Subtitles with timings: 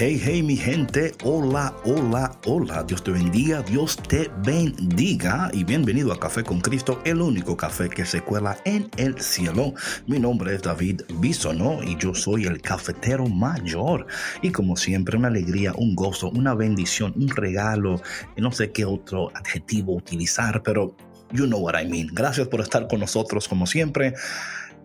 [0.00, 6.12] Hey, hey, mi gente, hola, hola, hola, Dios te bendiga, Dios te bendiga y bienvenido
[6.12, 9.74] a Café con Cristo, el único café que se cuela en el cielo.
[10.06, 14.06] Mi nombre es David Bisono y yo soy el cafetero mayor.
[14.40, 18.00] Y como siempre, una alegría, un gozo, una bendición, un regalo,
[18.36, 20.94] no sé qué otro adjetivo utilizar, pero
[21.32, 22.06] you know what I mean.
[22.12, 24.14] Gracias por estar con nosotros como siempre.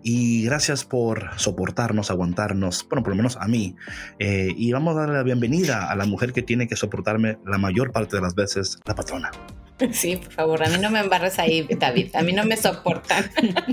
[0.04, 3.76] Y gracias por soportarnos, aguantarnos, bueno, por lo menos a mí.
[4.20, 7.58] Eh, y vamos a darle la bienvenida a la mujer que tiene que soportarme la
[7.58, 9.32] mayor parte de las veces, la patrona.
[9.92, 12.16] Sí, por favor, a mí no me embarres ahí, David.
[12.16, 13.30] A mí no me soportan.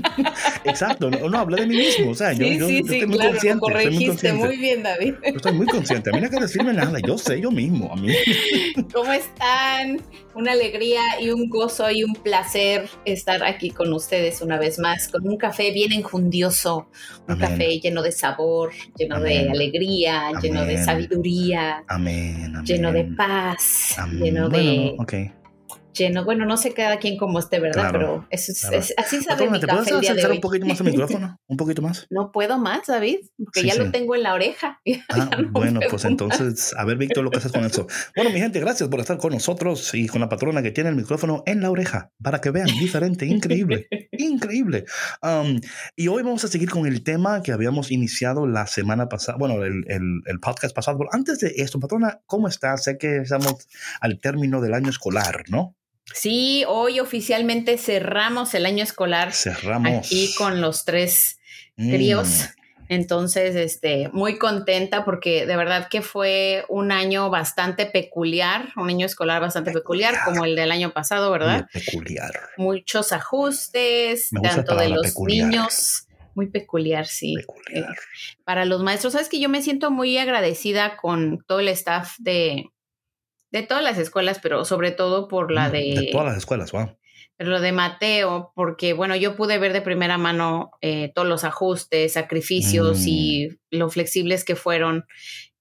[0.64, 2.10] Exacto, no, no hablé de mí mismo.
[2.10, 4.56] O sea, yo, sí, yo, sí, yo sí, estoy muy claro, estoy muy corregiste muy
[4.56, 5.14] bien, David.
[5.22, 6.10] Yo estoy muy consciente.
[6.10, 6.98] A mí no hay que decirme nada.
[7.06, 7.92] Yo sé yo mismo.
[7.92, 8.12] A mí.
[8.92, 10.00] ¿Cómo están?
[10.34, 15.08] Una alegría y un gozo y un placer estar aquí con ustedes una vez más,
[15.08, 16.88] con un café bien enjundioso,
[17.26, 17.48] un Amén.
[17.48, 19.50] café lleno de sabor, lleno de Amén.
[19.50, 22.54] alegría, lleno de sabiduría, Amén.
[22.64, 24.22] lleno de paz, Amén.
[24.22, 24.94] lleno de...
[24.96, 25.39] Bueno, ok.
[25.92, 27.90] Lleno, bueno, no sé cada quien como esté, ¿verdad?
[27.90, 28.76] Claro, Pero eso es, claro.
[28.78, 30.36] es- así sabe Patrona, mi ¿te puedes café de acercar hoy.
[30.36, 31.40] un poquito más al micrófono?
[31.46, 32.06] ¿Un poquito más?
[32.10, 33.78] No puedo más, David, porque Sí, ya sí.
[33.80, 34.80] lo tengo en la oreja.
[35.08, 36.10] Ah, no bueno, pues más.
[36.10, 37.86] entonces, a ver, Víctor, lo que haces con eso.
[38.14, 40.96] Bueno, mi gente, gracias por estar con nosotros y con la patrona que tiene el
[40.96, 44.84] micrófono en la oreja, para que vean, diferente, increíble, increíble.
[45.22, 45.60] Um,
[45.96, 49.62] y hoy vamos a seguir con el tema que habíamos iniciado la semana pasada, bueno,
[49.64, 50.98] el, el- el podcast pasado.
[50.98, 52.84] Pero antes de esto, patrona, ¿cómo estás?
[52.84, 53.68] Sé que estamos
[54.00, 55.76] al término del año escolar, ¿no?
[56.14, 60.06] Sí, hoy oficialmente cerramos el año escolar Cerramos.
[60.06, 61.36] aquí con los tres
[61.76, 62.28] Mm, críos.
[62.88, 69.06] Entonces, este, muy contenta porque de verdad que fue un año bastante peculiar, un año
[69.06, 70.24] escolar bastante peculiar, Peculiar.
[70.34, 71.68] como el del año pasado, ¿verdad?
[71.72, 72.32] muy Peculiar.
[72.58, 75.46] Muchos ajustes, tanto de los peculiar.
[75.48, 77.34] niños, muy peculiar, sí.
[77.36, 77.94] Peculiar.
[78.44, 82.64] Para los maestros, sabes que yo me siento muy agradecida con todo el staff de,
[83.50, 86.96] de todas las escuelas, pero sobre todo por la Mm, de, todas las escuelas, wow.
[87.36, 91.44] pero lo de Mateo, porque bueno, yo pude ver de primera mano eh, todos los
[91.44, 93.08] ajustes, sacrificios Mm.
[93.08, 95.04] y lo flexibles que fueron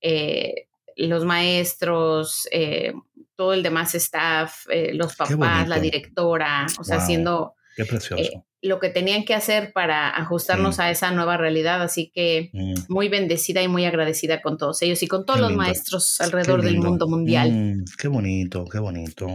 [0.02, 2.94] eh, los maestros, eh,
[3.36, 8.46] todo el demás staff, eh, los papás, la directora, o sea, haciendo Qué precioso.
[8.62, 10.82] Lo que tenían que hacer para ajustarnos Mm.
[10.82, 11.82] a esa nueva realidad.
[11.82, 12.74] Así que Mm.
[12.90, 15.64] muy bendecida y muy agradecida con todos ellos y con todos Qué los lindo.
[15.64, 17.52] maestros alrededor del mundo mundial.
[17.52, 19.28] Mm, qué bonito, qué bonito.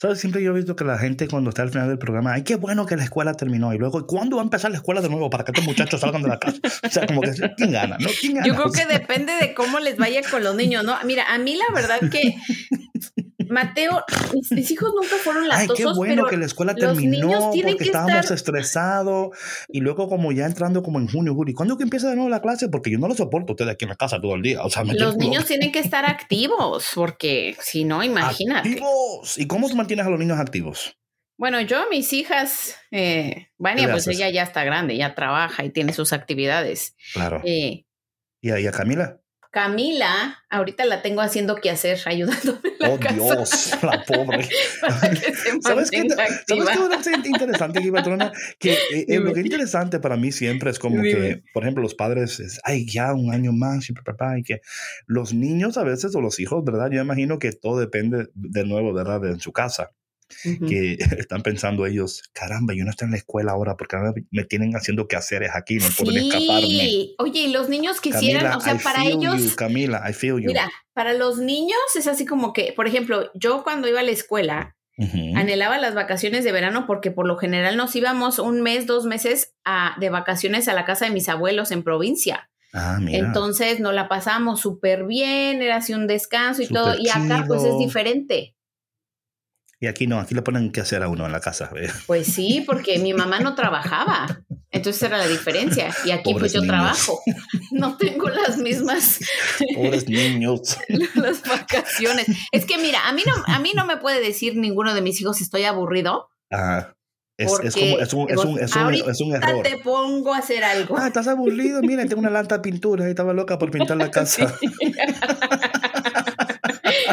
[0.00, 0.18] ¿Sabes?
[0.18, 2.56] Siempre yo he visto que la gente cuando está al final del programa, ay, qué
[2.56, 3.72] bueno que la escuela terminó.
[3.72, 6.22] Y luego, ¿cuándo va a empezar la escuela de nuevo para que estos muchachos salgan
[6.22, 6.58] de la casa?
[6.84, 7.98] O sea, como que, ¿quién gana?
[8.00, 8.08] ¿No?
[8.20, 8.46] ¿Quién gana?
[8.46, 10.96] Yo creo que depende de cómo les vaya con los niños, ¿no?
[11.04, 12.34] Mira, a mí la verdad que
[13.48, 16.96] Mateo, mis, mis hijos nunca fueron Ay, latosos, qué bueno pero que la escuela los
[16.96, 19.36] niños terminó tienen porque que estábamos estar- estresados
[19.68, 21.54] y luego como ya entrando como en junio, julio.
[21.54, 22.68] ¿Cuándo que empieza de nuevo la clase?
[22.68, 24.62] Porque yo no lo soporto ustedes aquí en la casa todo el día.
[24.62, 28.68] O sea, me los niños tienen que estar activos, porque si no, imagínate.
[28.68, 29.38] ¡Activos!
[29.38, 30.96] ¿Y cómo tú mantienes a los niños activos?
[31.38, 35.94] Bueno, yo, mis hijas, eh, Vania, pues ella ya está grande, ya trabaja y tiene
[35.94, 36.96] sus actividades.
[37.14, 37.40] Claro.
[37.44, 37.86] Eh,
[38.42, 39.20] ¿Y a, y a Camila?
[39.50, 43.70] Camila, ahorita la tengo haciendo qué hacer, ayudándome la ¡Oh, casa Dios!
[43.82, 44.48] La pobre.
[44.80, 45.98] para que se ¿Sabes qué?
[45.98, 46.72] mantenga ¿Sabes activa.
[46.72, 48.32] qué me parece interesante aquí, patrona?
[48.58, 51.82] Que eh, eh, lo que es interesante para mí siempre es como que, por ejemplo,
[51.82, 54.60] los padres, es, ay, ya un año más, y papá, y que
[55.06, 56.90] los niños a veces, o los hijos, ¿verdad?
[56.92, 59.20] Yo imagino que todo depende de nuevo, ¿verdad?
[59.20, 59.90] De en su casa,
[60.68, 60.96] Que
[61.26, 64.74] están pensando ellos, caramba, yo no estoy en la escuela ahora porque ahora me tienen
[64.76, 66.68] haciendo quehaceres aquí, no pueden escaparme.
[66.68, 70.12] Sí, oye, y los niños quisieran, Camila, o sea, I para ellos, you, Camila, I
[70.12, 70.48] feel you.
[70.48, 74.10] mira, para los niños es así como que, por ejemplo, yo cuando iba a la
[74.12, 74.76] escuela,
[75.34, 79.54] anhelaba las vacaciones de verano porque por lo general nos íbamos un mes, dos meses
[79.64, 82.50] a- de vacaciones a la casa de mis abuelos en provincia.
[82.74, 83.18] Ah, mira.
[83.18, 86.94] Entonces nos la pasamos súper bien, era así un descanso y todo.
[86.98, 88.54] Y acá pues es diferente.
[89.82, 91.70] Y aquí no, aquí le ponen que hacer a uno en la casa.
[91.74, 91.88] ¿eh?
[92.06, 94.44] Pues sí, porque mi mamá no trabajaba.
[94.70, 95.88] Entonces era la diferencia.
[96.04, 97.18] Y aquí pues yo trabajo.
[97.70, 99.20] No tengo las mismas.
[99.74, 100.76] Pobres niños.
[101.14, 102.26] las vacaciones.
[102.52, 105.18] Es que mira, a mí no, a mí no me puede decir ninguno de mis
[105.22, 106.28] hijos estoy aburrido.
[106.52, 106.92] Ah.
[107.38, 109.62] Es, es, como, es, un, es, un, es, un, es un error.
[109.62, 110.98] te pongo a hacer algo.
[110.98, 111.80] Ah, estás aburrido.
[111.80, 114.54] Mira, tengo una lanta de pintura y estaba loca por pintar la casa.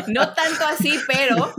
[0.08, 1.54] No tanto así, pero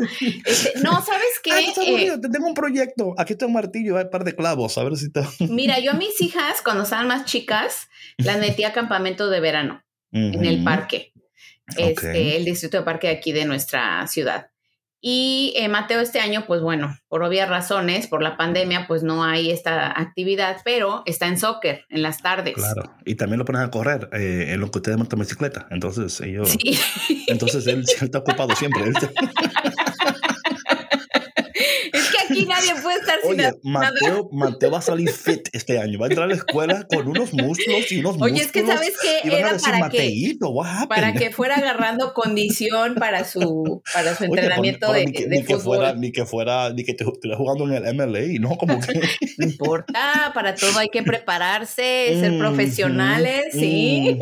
[0.44, 1.50] este, no, ¿sabes qué?
[1.58, 3.14] Eh, tengo un proyecto.
[3.18, 5.28] Aquí está un martillo, hay un par de clavos, a ver si está.
[5.48, 9.82] Mira, yo a mis hijas, cuando estaban más chicas, las metí a campamento de verano
[10.12, 11.12] en el parque.
[11.76, 14.50] Este, el distrito de parque aquí de nuestra ciudad.
[15.00, 19.22] Y eh, Mateo este año, pues bueno, por obvias razones, por la pandemia, pues no
[19.22, 22.54] hay esta actividad, pero está en soccer en las tardes.
[22.54, 25.68] Claro, y también lo ponen a correr eh, en lo que ustedes montan bicicleta.
[25.70, 26.56] Entonces, ellos.
[27.28, 28.82] Entonces él, está ocupado siempre.
[32.38, 35.98] aquí nadie puede estar sin Oye, Mateo, Mateo va a salir fit este año.
[35.98, 38.32] Va a entrar a la escuela con unos muslos y unos músculos.
[38.32, 39.20] Oye, es que ¿sabes qué?
[39.24, 40.36] Era para que,
[40.88, 45.60] para que fuera agarrando condición para su, para su entrenamiento de, ni que, de fútbol.
[45.60, 48.56] fuera, ni que fuera, ni que estuviera jugando en el MLA, ¿no?
[48.56, 49.00] Como que...
[49.38, 54.18] No importa, para todo hay que prepararse, ser profesionales, sí.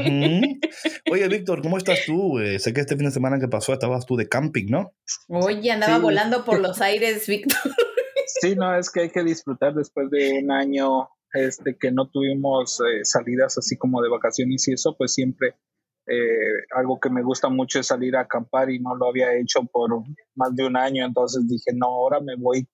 [1.11, 2.39] Oye, Víctor, ¿cómo estás tú?
[2.39, 4.93] Eh, sé que este fin de semana que pasó estabas tú de camping, ¿no?
[5.29, 7.57] Oye, andaba volando por los aires, Víctor.
[8.27, 12.81] Sí, no, es que hay que disfrutar después de un año este, que no tuvimos
[12.81, 15.57] eh, salidas así como de vacaciones y eso, pues siempre
[16.09, 19.61] eh, algo que me gusta mucho es salir a acampar y no lo había hecho
[19.65, 19.91] por
[20.37, 22.69] más de un año, entonces dije, no, ahora me voy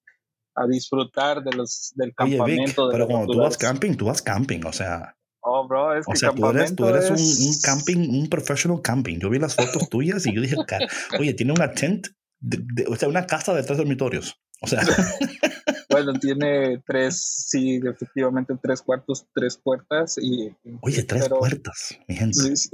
[0.54, 2.90] a disfrutar de los, del campamento.
[2.90, 5.16] pero cuando tú vas camping, tú vas camping, o sea...
[5.44, 9.18] Oh, bro, es o sea, tú eres, tú eres un, un, camping, un professional camping.
[9.18, 10.54] Yo vi las fotos tuyas y yo dije,
[11.18, 12.06] oye, tiene una tent,
[12.86, 14.40] o sea, una casa de tres dormitorios.
[14.62, 14.80] O sea.
[15.90, 20.54] bueno, tiene tres, sí, efectivamente tres cuartos, tres puertas y.
[20.80, 21.98] Oye, tres puertas,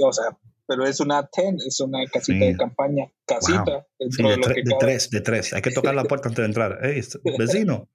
[0.05, 3.87] o sea, pero es una ten, es una casita de campaña, casita.
[3.99, 5.52] Sí, de, de, tres, de tres.
[5.55, 6.79] Hay que tocar la puerta antes de entrar.
[6.82, 7.00] Hey,
[7.38, 7.88] vecino.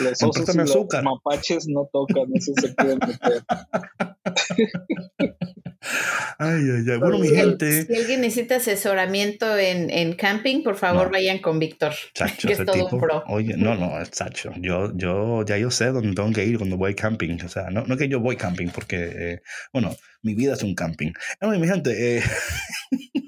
[0.00, 1.04] Los osos y azúcar.
[1.04, 3.42] los mapaches no tocan, eso se pueden meter.
[6.38, 6.98] Ay, ay, ay.
[6.98, 7.86] Bueno, mi gente.
[7.86, 11.92] Si alguien necesita asesoramiento en, en camping, por favor vayan con Víctor.
[12.14, 13.24] Chacho, que es todo un pro.
[13.28, 14.52] Oye, no, no, es Chacho.
[14.56, 17.38] Yo, yo, ya yo sé dónde tengo que ir cuando voy camping.
[17.44, 19.42] O sea, no, no que yo voy camping, porque, eh,
[19.72, 21.12] bueno, mi vida es un camping.
[21.40, 22.22] Bueno, mi gente, eh,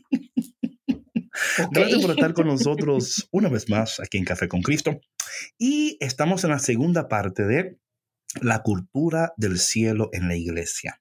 [1.73, 5.01] Gracias por estar con nosotros una vez más aquí en Café con Cristo.
[5.59, 7.79] Y estamos en la segunda parte de
[8.41, 11.01] la cultura del cielo en la iglesia.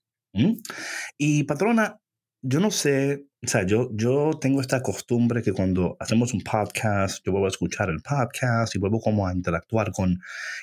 [1.17, 1.99] Y patrona,
[2.41, 7.25] yo no sé, o sea, yo, yo tengo esta costumbre que cuando hacemos un podcast,
[7.25, 10.19] yo vuelvo a escuchar el podcast y vuelvo como a interactuar con,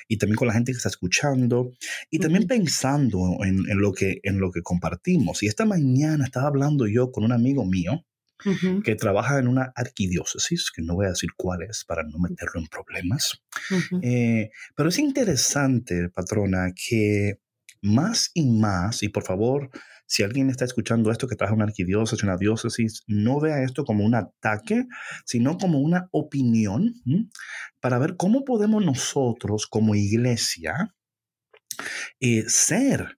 [0.07, 1.73] y también con la gente que está escuchando,
[2.09, 5.43] y también pensando en, en, lo que, en lo que compartimos.
[5.43, 8.05] Y esta mañana estaba hablando yo con un amigo mío,
[8.83, 12.59] que trabaja en una arquidiócesis, que no voy a decir cuál es para no meterlo
[12.59, 13.41] en problemas.
[14.01, 17.39] Eh, pero es interesante, patrona, que
[17.81, 19.69] más y más, y por favor,
[20.07, 23.83] si alguien está escuchando esto que trabaja en una arquidiócesis, una diócesis, no vea esto
[23.83, 24.85] como un ataque,
[25.25, 26.93] sino como una opinión
[27.81, 30.95] para ver cómo podemos nosotros como iglesia
[32.19, 33.17] eh, ser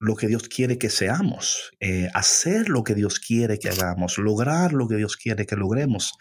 [0.00, 4.72] lo que Dios quiere que seamos, eh, hacer lo que Dios quiere que hagamos, lograr
[4.72, 6.12] lo que Dios quiere que logremos,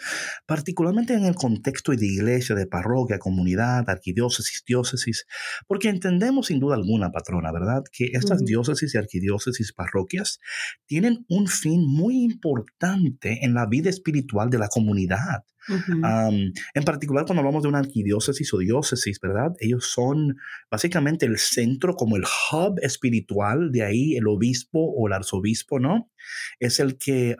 [0.48, 5.26] particularmente en el contexto de iglesia, de parroquia, comunidad, arquidiócesis, diócesis,
[5.68, 7.84] porque entendemos sin duda alguna, patrona, ¿verdad?
[7.92, 10.40] Que estas diócesis y arquidiócesis, parroquias,
[10.88, 17.42] tienen un fin muy importante en la vida espiritual de la comunidad en particular, cuando
[17.42, 19.54] hablamos de una arquidiócesis o diócesis, ¿verdad?
[19.60, 20.38] Ellos son
[20.72, 26.10] básicamente el centro, como el hub espiritual, de ahí el obispo o el arzobispo, ¿no?
[26.60, 27.36] Es el que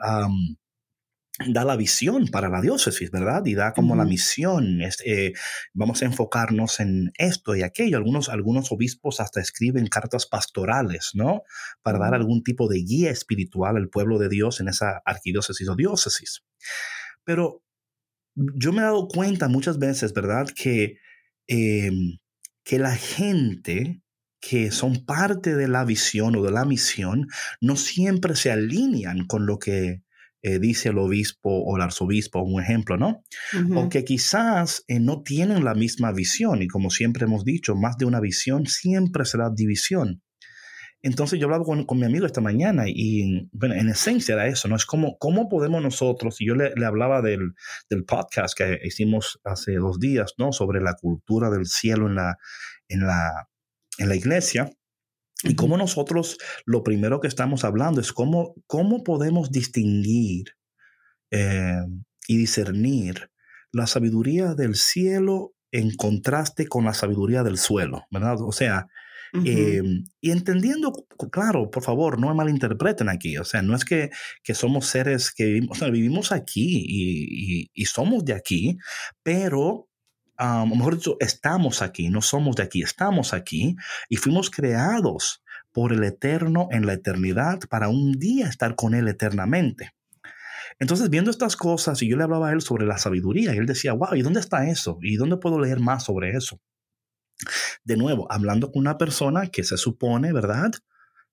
[1.46, 3.44] da la visión para la diócesis, ¿verdad?
[3.46, 5.32] Y da como la misión, eh,
[5.72, 7.96] vamos a enfocarnos en esto y aquello.
[7.96, 11.42] Algunos, algunos obispos hasta escriben cartas pastorales, ¿no?
[11.82, 15.76] Para dar algún tipo de guía espiritual al pueblo de Dios en esa arquidiócesis o
[15.76, 16.42] diócesis.
[17.24, 17.62] Pero
[18.54, 20.46] yo me he dado cuenta muchas veces, ¿verdad?
[20.54, 20.98] Que,
[21.46, 22.18] em,
[22.64, 24.02] que la gente
[24.40, 27.26] que son parte de la visión o de la misión
[27.60, 30.02] no siempre se alinean con lo que
[30.42, 33.24] eh, dice el obispo o el arzobispo, un ejemplo, ¿no?
[33.74, 37.96] O que quizás eh, no tienen la misma visión y como siempre hemos dicho, más
[37.96, 40.22] de una visión siempre será división.
[41.02, 44.66] Entonces yo hablaba con, con, mi amigo esta mañana y, bueno, en esencia era eso,
[44.66, 44.76] ¿no?
[44.76, 47.54] Es como, ¿cómo podemos nosotros, y yo le, le hablaba del,
[47.88, 50.52] del, podcast que hicimos hace dos días, ¿no?
[50.52, 52.38] Sobre la cultura del cielo en la,
[52.88, 53.48] en la,
[53.98, 54.70] en la iglesia.
[55.44, 56.36] Y cómo nosotros
[56.66, 60.46] lo primero que estamos hablando es cómo, cómo podemos distinguir
[61.30, 61.80] eh,
[62.26, 63.30] y discernir
[63.70, 68.38] la sabiduría del cielo en contraste con la sabiduría del suelo, ¿verdad?
[68.40, 68.88] O sea,
[69.32, 70.92] em, y entendiendo,
[71.30, 74.10] claro, por favor, no me malinterpreten aquí, o sea, no es que,
[74.42, 78.78] que somos seres que vivimos, o sea, vivimos aquí y, y, somos de aquí,
[79.22, 79.88] pero
[80.36, 83.76] a lo mejor dicho, estamos aquí, no somos de aquí, estamos aquí
[84.08, 85.42] y fuimos creados
[85.72, 89.92] por el Eterno en la eternidad para un día estar con Él eternamente.
[90.78, 93.66] Entonces, viendo estas cosas, y yo le hablaba a él sobre la sabiduría, y él
[93.66, 94.98] decía, wow, ¿y dónde está eso?
[95.02, 96.60] ¿Y dónde puedo leer más sobre eso?
[97.84, 100.72] De nuevo, hablando con una persona que se supone, ¿verdad?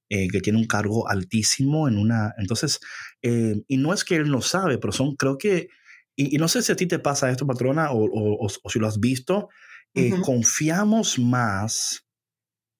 [0.10, 2.34] Eh, que tiene un cargo altísimo en una...
[2.38, 2.80] Entonces,
[3.22, 5.70] eh, y no es que él no sabe, pero son, creo que,
[6.16, 9.50] y, no sé si a ti te pasa esto, patrona, o, si lo has visto,
[9.96, 12.06] eh, confiamos más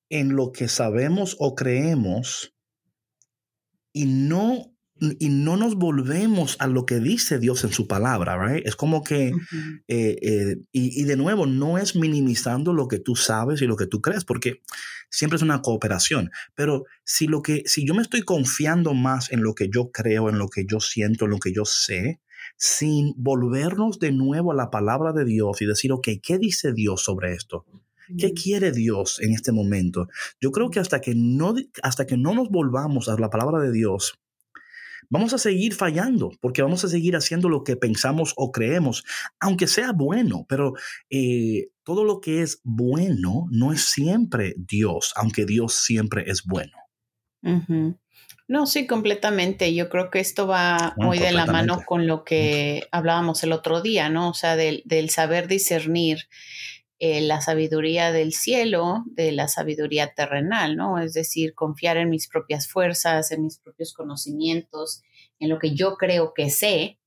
[0.10, 2.54] en lo que sabemos o creemos
[3.92, 8.66] y no y no nos volvemos a lo que dice Dios en su palabra, right?
[8.66, 9.34] Es como que,
[9.88, 13.88] eh, eh, y, de nuevo, no es minimizando lo que tú sabes y lo que
[13.88, 14.62] tú crees, porque
[15.10, 16.32] siempre es una cooperación.
[16.56, 20.30] Pero si, lo que, si yo me estoy confiando más en lo que yo creo,
[20.30, 22.22] en lo que yo siento, en lo que yo sé,
[22.58, 27.04] sin volvernos de nuevo a la palabra de Dios y decir, ok, ¿qué dice Dios
[27.04, 27.66] sobre esto?
[28.18, 30.08] ¿Qué quiere Dios en este momento?
[30.40, 33.72] Yo creo que hasta que no, hasta que no nos volvamos a la palabra de
[33.72, 34.20] Dios,
[35.10, 39.04] vamos a seguir fallando porque vamos a seguir haciendo lo que pensamos o creemos,
[39.40, 40.74] aunque sea bueno, pero
[41.10, 46.78] eh, todo lo que es bueno no es siempre Dios, aunque Dios siempre es bueno.
[48.48, 49.74] No, sí, completamente.
[49.74, 53.82] Yo creo que esto va muy de la mano con lo que hablábamos el otro
[53.82, 54.30] día, ¿no?
[54.30, 56.28] O sea, del, del saber discernir
[57.00, 60.98] eh, la sabiduría del cielo de la sabiduría terrenal, ¿no?
[61.00, 65.04] Es decir, confiar en mis propias fuerzas, en mis propios conocimientos,
[65.40, 67.00] en lo que yo creo que sé,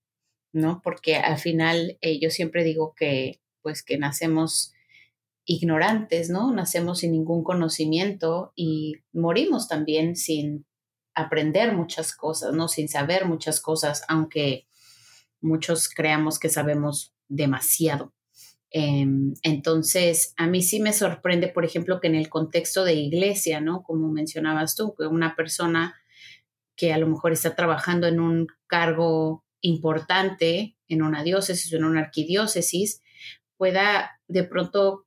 [0.53, 0.83] ¿no?
[0.83, 4.75] Porque al final eh, yo siempre digo que, pues, que nacemos
[5.47, 6.53] ignorantes, ¿no?
[6.53, 10.67] Nacemos sin ningún conocimiento y morimos también sin
[11.15, 12.69] aprender muchas cosas, ¿no?
[12.69, 14.67] Sin saber muchas cosas, aunque
[15.41, 18.13] muchos creamos que sabemos demasiado.
[18.71, 23.61] Em, entonces, a mí sí me sorprende, por ejemplo, que en el contexto de iglesia,
[23.61, 23.83] ¿no?
[23.83, 25.95] Como mencionabas tú, que una persona
[26.77, 31.85] que a lo mejor está trabajando en un cargo importante en una diócesis o en
[31.85, 33.03] una arquidiócesis,
[33.57, 35.07] pueda de pronto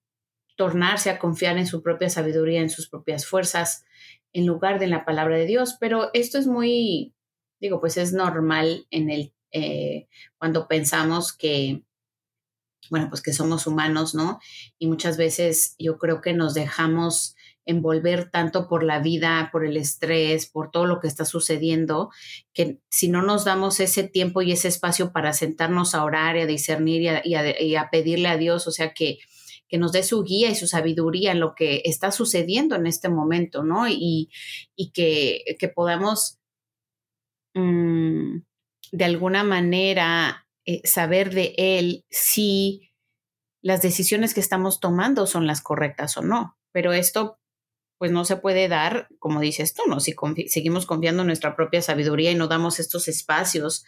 [0.56, 3.86] tornarse a confiar en su propia sabiduría, en sus propias fuerzas,
[4.34, 5.77] en lugar de la palabra de Dios.
[5.80, 7.13] Pero esto es muy,
[7.60, 11.84] digo, pues es normal en el, eh, cuando pensamos que
[12.91, 14.41] bueno, pues que somos humanos, ¿no?
[14.77, 19.77] Y muchas veces yo creo que nos dejamos envolver tanto por la vida, por el
[19.77, 22.10] estrés, por todo lo que está sucediendo,
[22.53, 26.41] que si no nos damos ese tiempo y ese espacio para sentarnos a orar y
[26.41, 29.19] a discernir y a, pedirle a Dios, o sea, que,
[29.69, 33.07] que nos dé su guía y su sabiduría en lo que está sucediendo en este
[33.07, 33.88] momento, ¿no?
[33.88, 34.29] Y,
[34.93, 36.39] que, que, podamos
[37.53, 38.39] mm,
[38.91, 42.91] de alguna manera eh, saber de él si
[43.62, 46.58] las decisiones que estamos tomando son las correctas o no.
[46.72, 47.39] Pero esto
[47.98, 50.00] pues no se puede dar, como dices tú, ¿no?
[50.00, 50.15] Si
[50.48, 53.86] seguimos confiando en nuestra propia sabiduría y no damos estos espacios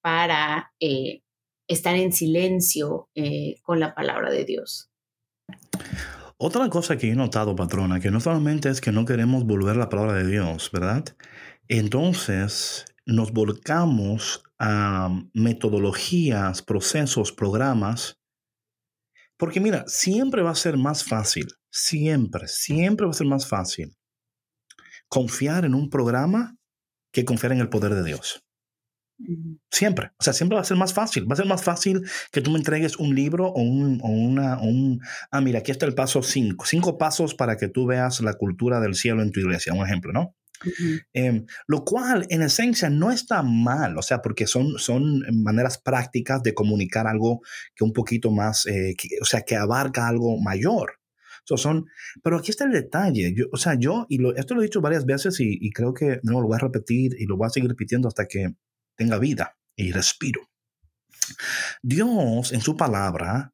[0.00, 1.22] para eh,
[1.68, 4.90] estar en silencio eh, con la palabra de Dios.
[6.38, 9.88] Otra cosa que he notado, patrona, que no solamente es que no queremos volver la
[9.88, 11.04] palabra de Dios, ¿verdad?
[11.68, 14.42] Entonces nos volcamos
[15.34, 18.18] metodologías, procesos, programas.
[19.36, 23.96] Porque mira, siempre va a ser más fácil, siempre, siempre va a ser más fácil
[25.08, 26.56] confiar en un programa
[27.12, 28.42] que confiar en el poder de Dios.
[29.70, 30.10] Siempre.
[30.18, 31.30] O sea, siempre va a ser más fácil.
[31.30, 34.58] Va a ser más fácil que tú me entregues un libro o, un, o una,
[34.60, 35.00] un...
[35.30, 36.64] Ah, mira, aquí está el paso 5.
[36.64, 39.74] Cinco pasos para que tú veas la cultura del cielo en tu iglesia.
[39.74, 40.34] Un ejemplo, ¿no?
[41.12, 46.42] Em, lo cual en esencia no está mal, o sea, porque son, son maneras prácticas
[46.42, 47.40] de comunicar algo
[47.74, 50.98] que un poquito más, eh, o sea, que abarca algo mayor.
[51.44, 51.86] son,
[52.22, 53.34] pero aquí está el detalle.
[53.34, 56.40] Yo, o sea, yo, y esto lo he dicho varias veces y, creo que no
[56.40, 58.54] lo voy a repetir y lo voy a seguir repitiendo hasta que
[58.96, 60.40] tenga vida y respiro.
[61.82, 63.52] Dios en su palabra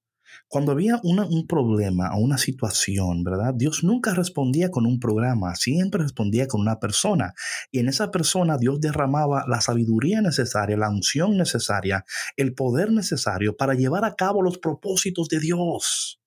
[0.49, 3.53] cuando había un problema o una situación, ¿verdad?
[3.55, 7.35] Dios nunca respondía con un programa, siempre respondía con una persona.
[7.71, 12.05] Y en esa persona Dios derramaba la sabiduría necesaria, la unción necesaria,
[12.37, 16.19] el poder necesario para llevar a cabo los propósitos de Dios.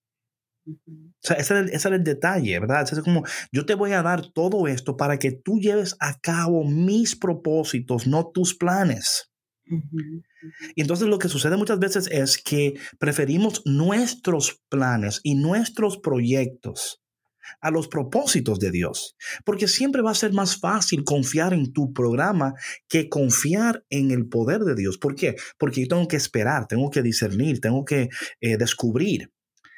[0.67, 0.73] O
[1.19, 2.87] sea, ese es, el, detalle, ¿verdad?
[2.91, 6.63] es como, yo te voy a dar todo esto para que tú lleves a cabo
[6.63, 9.30] mis propósitos, no tus planes.
[10.75, 17.01] Y entonces lo que sucede muchas veces es que preferimos nuestros planes y nuestros proyectos
[17.59, 21.91] a los propósitos de Dios, porque siempre va a ser más fácil confiar en tu
[21.93, 22.53] programa
[22.87, 24.97] que confiar en el poder de Dios.
[24.97, 25.35] ¿Por qué?
[25.57, 28.09] Porque yo tengo que esperar, tengo que discernir, tengo que
[28.39, 29.31] eh, descubrir.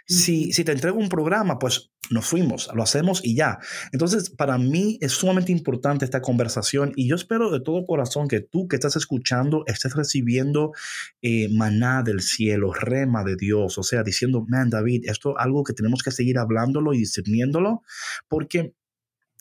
[0.05, 3.59] Si, te entrego un programa, pues nos fuimos, lo hacemos y ya.
[3.93, 8.41] Entonces, para mí es sumamente importante esta conversación y yo espero de todo corazón que
[8.41, 10.73] tú que estás escuchando estés recibiendo
[11.21, 15.63] eh, maná del cielo, rema de Dios, o sea, diciendo, man, David, esto es algo
[15.63, 17.81] que tenemos que seguir hablándolo y discerniéndolo,
[18.27, 18.75] porque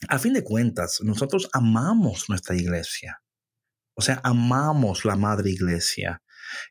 [0.07, 3.21] a fin de cuentas, nosotros amamos nuestra iglesia.
[3.95, 6.22] O sea, amamos la madre iglesia.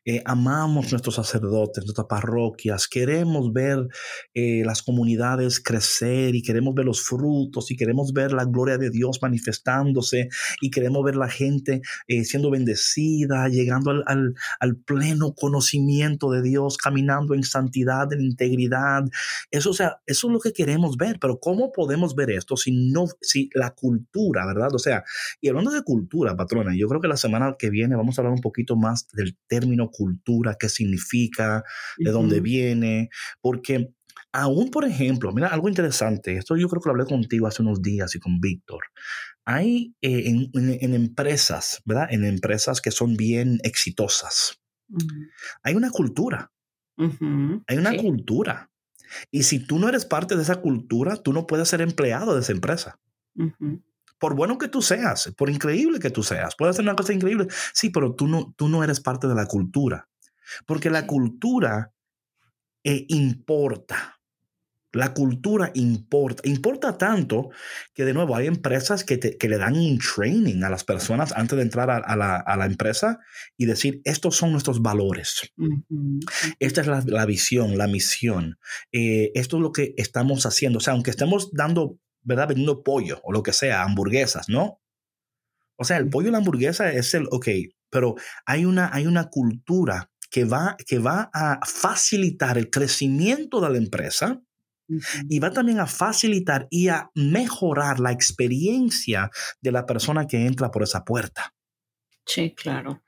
[0.05, 3.87] Eh, amamos nuestros sacerdotes, nuestras parroquias, queremos ver
[4.33, 8.89] eh, las comunidades crecer y queremos ver los frutos y queremos ver la gloria de
[8.89, 10.29] Dios manifestándose
[10.61, 16.77] y queremos ver la gente eh, siendo bendecida, llegando al, al, pleno conocimiento de Dios,
[16.77, 19.03] caminando en santidad, en integridad.
[19.51, 22.71] Eso, o sea, eso es lo que queremos ver, pero ¿cómo podemos ver esto si
[22.91, 24.73] no, si la cultura, verdad?
[24.73, 25.03] O sea,
[25.41, 28.33] y hablando de cultura, patrona, yo creo que la semana que viene vamos a hablar
[28.33, 31.63] un poquito más del término cultura, qué significa,
[31.97, 33.09] de dónde viene,
[33.41, 33.93] porque
[34.31, 37.81] aún, por ejemplo, mira, algo interesante, esto yo creo que lo hablé contigo hace unos
[37.81, 38.83] días y con Víctor,
[39.45, 42.07] hay eh, en, empresas, ¿verdad?
[42.11, 44.59] En empresas que son bien exitosas,
[45.63, 46.51] hay una cultura,
[46.97, 48.69] hay una cultura.
[49.31, 52.41] Y si tú no eres parte de esa cultura, tú no puedes ser empleado de
[52.41, 52.99] esa empresa
[54.23, 57.47] por bueno que tú seas, por increíble que tú seas, puede ser una cosa increíble.
[57.73, 60.07] Sí, pero tú no, tú no eres parte de la cultura.
[60.65, 61.91] Porque la cultura
[62.85, 64.21] eh, importa.
[64.93, 66.41] La cultura importa.
[66.47, 67.49] Importa tanto
[67.93, 71.63] que, de nuevo, hay empresas que, le dan un training a las personas antes de
[71.63, 73.19] entrar a, la, empresa
[73.57, 75.51] y decir, estos son nuestros valores.
[76.59, 78.57] Esta es la, visión, la misión.
[78.93, 80.77] Eh, esto es lo que estamos haciendo.
[80.77, 82.49] O sea, aunque estemos dando ¿verdad?
[82.49, 84.81] Vendiendo pollo o lo que sea, hamburguesas, ¿no?
[85.77, 87.47] O sea, el pollo y la hamburguesa es el, ok,
[87.89, 93.69] pero hay una, hay una cultura que va, que va a facilitar el crecimiento de
[93.69, 94.41] la empresa
[95.29, 99.29] y va también a facilitar y a mejorar la experiencia
[99.61, 101.53] de la persona que entra por esa puerta.
[102.25, 103.03] Sí, claro.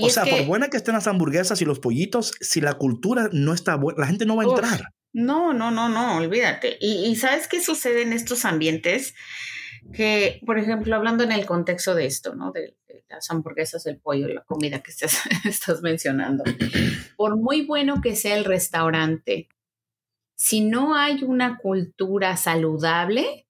[0.00, 3.52] o sea, por buena que estén las hamburguesas y los pollitos, si la cultura no
[3.52, 4.92] está buena, la gente no va a entrar.
[5.16, 6.76] No, no, no, no, olvídate.
[6.78, 9.14] Y, ¿sabes qué sucede en estos ambientes?
[9.94, 12.52] Que, por ejemplo, hablando en el contexto de esto, ¿no?
[12.52, 12.76] De,
[13.08, 16.44] las hamburguesas, el pollo, la comida que estás, estás mencionando.
[17.16, 19.48] Por muy bueno que sea el restaurante,
[20.34, 23.48] si no hay una cultura saludable,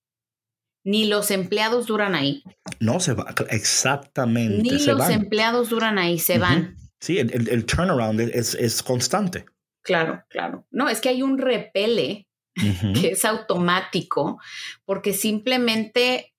[0.85, 2.43] ni los empleados duran ahí.
[2.79, 4.61] No se va, exactamente.
[4.61, 6.77] Ni los empleados duran ahí, se van.
[7.01, 9.45] Sí, el, turnaround es, es, constante.
[9.87, 10.67] Claro, claro.
[10.69, 14.37] No, es que hay un repele que es automático
[14.83, 16.33] porque simplemente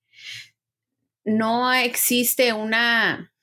[1.25, 3.33] no existe una,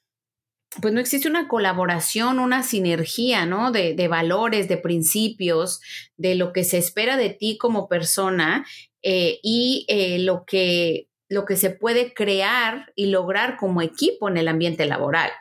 [0.81, 3.73] pues no existe una colaboración, una sinergia, ¿no?
[3.73, 5.81] De, de, valores, de principios,
[6.16, 8.64] de lo que se espera de ti como persona
[9.03, 14.37] eh, y eh, lo, que, lo que se puede crear y lograr como equipo en
[14.37, 15.33] el ambiente laboral.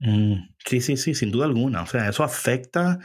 [0.00, 1.82] Mm, sí, sí, sí, sin duda alguna.
[1.82, 2.98] O sea, eso afecta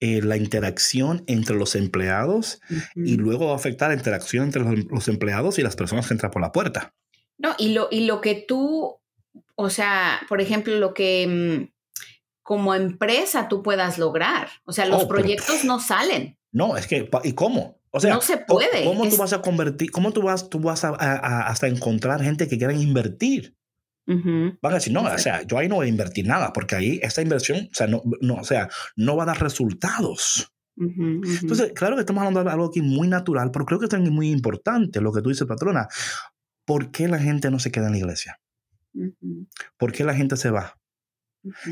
[0.00, 2.60] eh, la interacción entre los empleados
[2.94, 6.30] y luego va a afectar la interacción entre los, empleados y las personas que entran
[6.30, 6.94] por la puerta.
[7.36, 9.00] No, y lo, y lo que tú,
[9.56, 11.78] o sea, por ejemplo, lo que mm,
[12.48, 14.48] como empresa tú puedas lograr.
[14.64, 16.38] O sea, los oh, proyectos no salen.
[16.50, 17.78] No, es que, ¿y cómo?
[17.90, 18.84] O sea, no se puede.
[18.84, 22.56] ¿Cómo tú vas a convertir, cómo tú vas, tú vas a, hasta encontrar gente que
[22.56, 23.57] quieran invertir?
[24.08, 27.00] Van a decir, no, o sea, yo ahí no voy a invertir nada, porque ahí
[27.02, 30.50] esta inversión, o sea, no, no, o sea, no va a dar resultados.
[30.76, 34.30] Entonces, claro que estamos hablando de algo aquí muy natural, pero creo que es muy
[34.30, 35.88] importante lo que tú dices, patrona.
[36.64, 38.40] ¿Por qué la gente no se queda en la iglesia?
[39.76, 40.78] ¿Por qué la gente se va?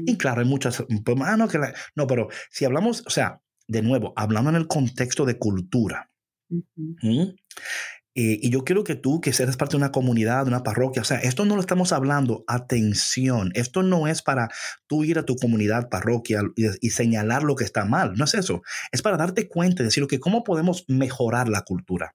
[0.05, 1.59] Y claro, hay muchas, pues, ah, no, que
[1.95, 6.11] no, pero si hablamos, o sea, de nuevo, hablando en el contexto de cultura,
[8.19, 11.03] eh, y yo quiero que tú, que seas parte de una comunidad, de una parroquia,
[11.03, 14.49] o sea, esto no lo estamos hablando, atención, esto no es para
[14.87, 18.63] tú ir a tu comunidad, parroquia y, señalar lo que está mal, no es eso,
[18.91, 22.15] es para darte cuenta y decir, que ¿cómo podemos mejorar la cultura?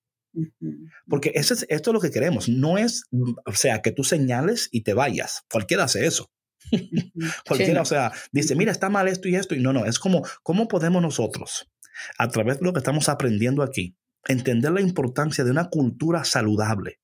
[1.08, 3.04] Porque eso es, esto es lo que queremos, no es,
[3.46, 6.32] o sea, que tú señales y te vayas, cualquiera hace eso.
[7.48, 10.24] Cualquiera, o sea, dice, mira, está mal esto y esto, y no, no, es como,
[10.42, 11.70] ¿cómo podemos nosotros,
[12.18, 17.00] a través de lo que estamos aprendiendo aquí, entender la importancia de una cultura saludable.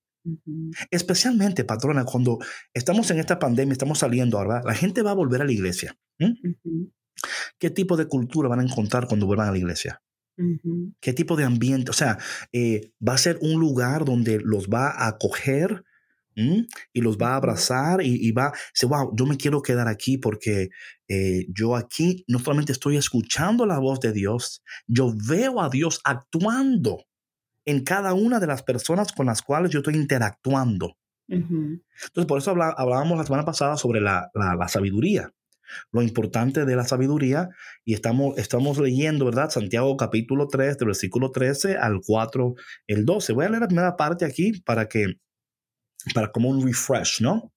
[0.91, 2.39] Especialmente, patrona, cuando
[2.73, 5.97] estamos en esta pandemia, estamos saliendo ahora, la gente va a volver a la iglesia.
[7.57, 10.01] ¿Qué tipo de cultura van a encontrar cuando vuelvan a la iglesia?
[10.99, 11.89] ¿Qué tipo de ambiente?
[11.91, 12.17] O sea,
[12.51, 15.83] eh, va a ser un lugar donde los va a acoger
[16.93, 20.17] y los va a abrazar y, va a decir, wow, yo me quiero quedar aquí
[20.17, 20.69] porque
[21.07, 25.99] eh, yo aquí no solamente estoy escuchando la voz de Dios, yo veo a Dios
[26.03, 27.05] actuando
[27.65, 30.95] en cada una de las personas con las cuales yo estoy interactuando.
[31.27, 35.33] Entonces, por eso hablábamos la semana pasada sobre la, la sabiduría
[35.91, 37.49] lo importante de la sabiduría
[37.85, 39.49] y estamos, estamos leyendo, ¿verdad?
[39.49, 42.55] Santiago capítulo 3, del versículo 13 al 4,
[42.87, 43.33] el 12.
[43.33, 45.19] Voy a leer la primera parte aquí para que,
[46.13, 47.53] para como un refresh, ¿no?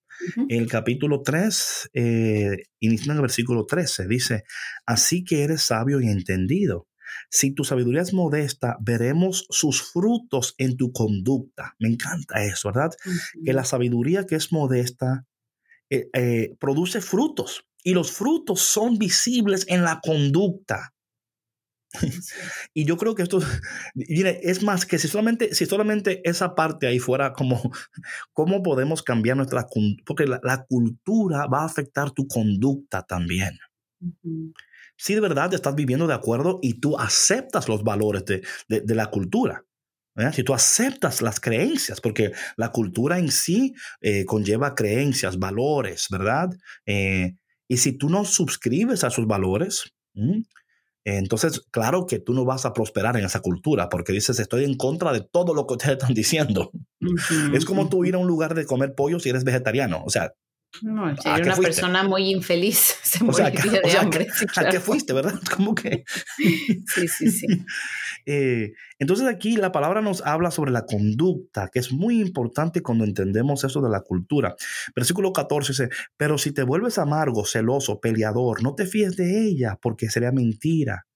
[0.48, 4.44] El capítulo 3, eh, inicia en el versículo 13, dice,
[4.84, 6.88] así que eres sabio y entendido.
[7.30, 11.74] Si tu sabiduría es modesta, veremos sus frutos en tu conducta.
[11.78, 12.90] Me encanta eso, ¿verdad?
[13.44, 15.26] Que la sabiduría que es modesta
[15.88, 20.94] eh, eh, produce frutos y los frutos son visibles en la conducta.
[22.74, 23.40] y yo creo que esto,
[23.94, 27.60] mire, es más que si solamente, si solamente esa parte ahí fuera como,
[28.32, 29.66] ¿cómo podemos cambiar nuestra
[30.06, 33.58] Porque la, cultura va a afectar tu conducta también.
[34.96, 39.64] Si de verdad estás viviendo de acuerdo y tú aceptas los valores de, la cultura.
[40.32, 46.50] Si tú aceptas las creencias, porque la cultura en sí eh, conlleva creencias, valores, ¿verdad?
[46.84, 49.94] Eh, y si tú no suscribes a sus valores,
[51.18, 54.76] entonces, claro que tú no vas a prosperar en esa cultura porque dices, estoy en
[54.76, 56.70] contra de todo lo que ustedes están diciendo.
[57.54, 60.02] es como tú ir a un lugar de comer pollo si eres vegetariano.
[60.04, 60.32] O sea,
[60.82, 64.28] no, si una persona muy infeliz, se o de hambre.
[64.56, 65.34] ¿A qué fuiste, verdad?
[65.56, 66.04] Como que.
[66.38, 67.46] sí, sí, sí.
[68.26, 73.04] Eh, entonces, aquí la palabra nos habla sobre la conducta, que es muy importante cuando
[73.04, 74.54] entendemos eso de la cultura.
[74.94, 79.78] Versículo 14 dice: Pero si te vuelves amargo, celoso, peleador, no te fíes de ella,
[79.80, 81.06] porque sería mentira.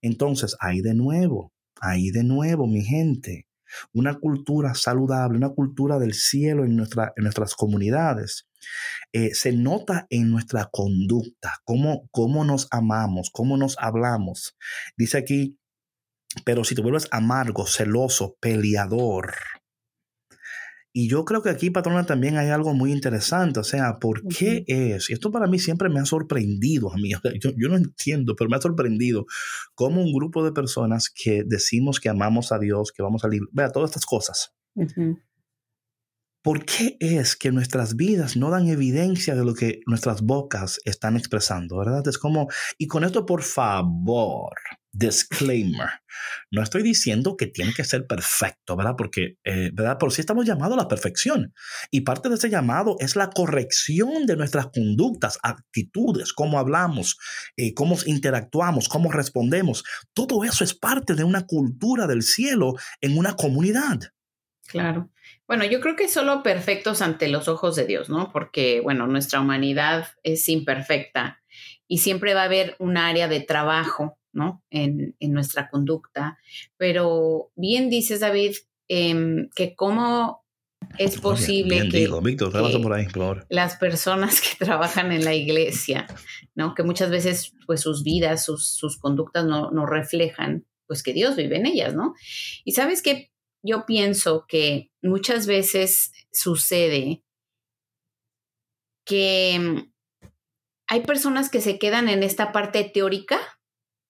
[0.00, 3.46] Entonces, ahí de nuevo, ahí de nuevo, mi gente
[3.92, 8.46] una cultura saludable, una cultura del cielo en, nuestra, en nuestras comunidades.
[9.12, 14.56] Eh, se nota en nuestra conducta, cómo, cómo nos amamos, cómo nos hablamos.
[14.96, 15.58] Dice aquí,
[16.44, 19.34] pero si te vuelves amargo, celoso, peleador,
[20.96, 23.58] y yo creo que aquí, patrona, también hay algo muy interesante.
[23.58, 25.10] O sea, ¿por qué es?
[25.10, 27.10] Y esto para mí siempre me ha sorprendido a mí.
[27.56, 29.26] yo, no entiendo, pero me ha sorprendido
[29.74, 33.42] cómo un grupo de personas que decimos que amamos a Dios, que vamos a salir,
[33.50, 34.54] vea, todas estas cosas.
[36.44, 41.16] ¿Por qué es que nuestras vidas no dan evidencia de lo que nuestras bocas están
[41.16, 41.78] expresando?
[41.78, 42.06] ¿Verdad?
[42.06, 44.52] Es como, y con esto, por favor,
[44.92, 45.88] disclaimer.
[46.50, 48.92] No estoy diciendo que tiene que ser perfecto, ¿verdad?
[48.98, 49.96] Porque, eh, ¿verdad?
[49.96, 51.54] Por si estamos llamados a la perfección.
[51.90, 57.16] Y parte de ese llamado es la corrección de nuestras conductas, actitudes, cómo hablamos,
[57.56, 59.82] eh, cómo interactuamos, cómo respondemos.
[60.12, 63.98] Todo eso es parte de una cultura del cielo en una comunidad.
[64.66, 65.10] Claro.
[65.46, 68.32] Bueno, yo creo que solo perfectos ante los ojos de Dios, ¿no?
[68.32, 71.42] Porque, bueno, nuestra humanidad es imperfecta
[71.86, 74.62] y siempre va a haber un área de trabajo ¿no?
[74.70, 76.38] En, nuestra conducta.
[76.76, 78.56] Pero bien dices, David,
[78.88, 80.44] em, que cómo
[80.98, 82.08] es posible que,
[83.48, 86.06] las personas que trabajan en la iglesia,
[86.54, 86.74] ¿no?
[86.74, 91.56] Que muchas veces, pues sus vidas, sus, conductas no, no, reflejan, pues que Dios vive
[91.56, 92.14] en ellas, ¿no?
[92.64, 93.30] Y sabes que
[93.64, 97.24] yo pienso que muchas veces sucede
[99.04, 99.92] que em,
[100.86, 103.38] hay personas que se quedan en esta parte teórica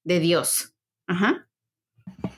[0.05, 0.75] de Dios.
[1.07, 1.49] Ajá.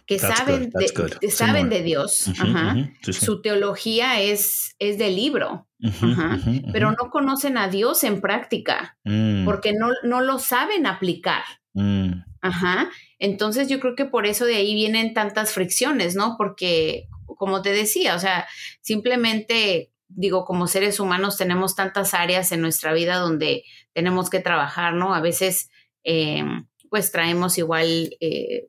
[0.06, 2.28] Que saben, de, saben de Dios.
[2.38, 2.76] Ajá.
[3.02, 5.68] Su teología es, es del libro.
[5.82, 6.38] Ajá.
[6.72, 8.98] Pero no conocen a Dios en práctica.
[9.04, 9.44] Mm.
[9.44, 11.42] Porque no, no, lo saben aplicar.
[11.74, 12.22] Mm.
[12.46, 12.90] Ajá.
[13.18, 16.36] Entonces yo creo que por eso de ahí vienen tantas fricciones, ¿no?
[16.36, 18.46] Porque, como te decía, o sea,
[18.80, 24.94] simplemente digo, como seres humanos tenemos tantas áreas en nuestra vida donde tenemos que trabajar,
[24.94, 25.14] ¿no?
[25.14, 25.70] A veces
[26.04, 26.44] eh,
[26.90, 28.68] pues traemos igual eh,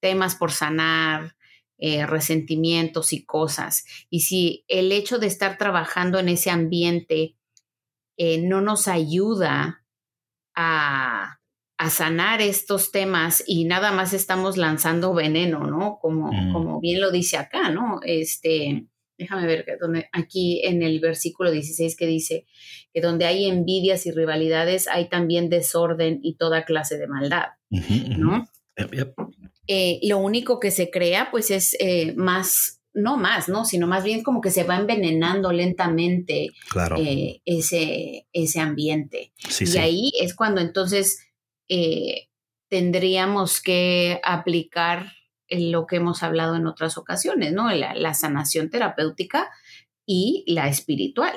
[0.00, 1.36] temas por sanar,
[1.76, 3.84] eh, resentimientos y cosas.
[4.08, 7.36] Y si el hecho de estar trabajando en ese ambiente
[8.16, 9.84] no nos ayuda
[10.54, 11.40] a,
[11.90, 15.98] sanar estos temas y nada más estamos lanzando veneno, ¿no?
[16.00, 16.52] Como, mm.
[16.52, 18.00] como bien lo dice acá, ¿no?
[18.04, 18.86] Este,
[19.18, 22.46] déjame ver, donde, aquí en el versículo 16 que dice
[22.92, 28.48] que donde hay envidias y rivalidades hay también desorden y toda clase de maldad, ¿no?
[29.66, 33.64] eh, lo único que se crea pues es eh, más, no más, ¿no?
[33.64, 36.48] Sino más bien como que se va envenenando lentamente
[36.98, 39.32] eh, ese, ese ambiente.
[39.60, 41.18] y ahí es cuando entonces
[42.68, 45.12] tendríamos que aplicar
[45.50, 47.70] lo que hemos hablado en otras ocasiones, ¿no?
[47.72, 49.50] La, sanación terapéutica
[50.06, 51.34] y la espiritual.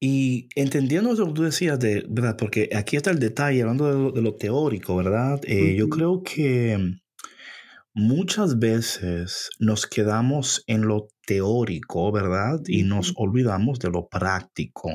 [0.00, 2.36] Y entendiendo lo que tú decías, de, ¿verdad?
[2.38, 5.40] Porque aquí está el detalle, hablando de lo, teórico, ¿verdad?
[5.44, 6.78] Eh, yo creo que
[7.94, 12.60] muchas veces nos quedamos en lo teórico, ¿verdad?
[12.66, 14.90] Y nos olvidamos de lo práctico.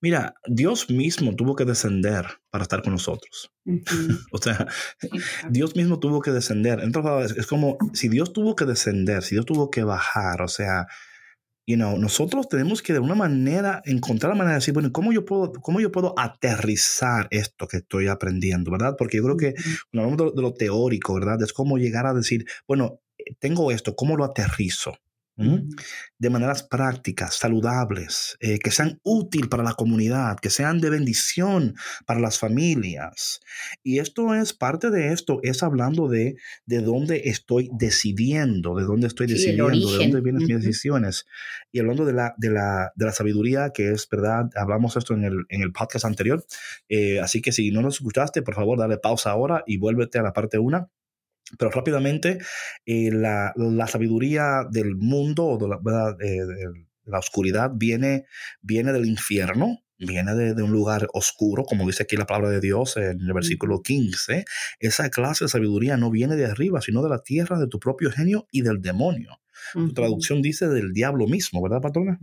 [0.00, 3.50] Mira, Dios mismo tuvo que descender para estar con nosotros.
[4.32, 4.66] o sea,
[5.50, 6.80] Dios mismo tuvo que descender.
[6.80, 10.86] Entonces, es como si Dios tuvo que descender, si Dios tuvo que bajar, o sea,
[11.66, 15.12] you know, nosotros tenemos que de una manera encontrar la manera de decir, bueno, ¿cómo
[15.12, 18.96] yo puedo, cómo yo puedo aterrizar esto que estoy aprendiendo, verdad?
[18.98, 19.54] Porque yo creo que
[19.90, 21.40] cuando hablamos de, lo teórico, ¿verdad?
[21.42, 23.00] Es como llegar a decir, bueno,
[23.38, 24.94] tengo esto, ¿cómo lo aterrizo?
[26.18, 31.74] de maneras prácticas, saludables, eh, que sean útil para la comunidad, que sean de bendición
[32.06, 33.40] para las familias.
[33.82, 39.06] Y esto es parte de esto, es hablando de de dónde estoy decidiendo, de dónde
[39.06, 41.24] estoy decidiendo, de dónde vienen mis decisiones.
[41.72, 45.24] Y hablando de la, de la, de la sabiduría, que es verdad, hablamos esto en
[45.24, 46.44] el, en el podcast anterior.
[46.88, 50.22] Eh, así que si no nos escuchaste, por favor, dale pausa ahora y vuélvete a
[50.22, 50.90] la parte 1
[51.58, 52.38] pero rápidamente,
[52.86, 56.66] eh, la, la, sabiduría del mundo o de la, de,
[57.04, 58.24] la oscuridad viene,
[58.60, 62.60] viene del infierno, viene de, de, un lugar oscuro, como dice aquí la palabra de
[62.60, 64.44] Dios en el versículo 15.
[64.80, 68.10] Esa clase de sabiduría no viene de arriba, sino de la tierra, de tu propio
[68.10, 69.38] genio y del demonio.
[69.74, 72.18] Tu traducción dice del diablo mismo, ¿verdad, patrona?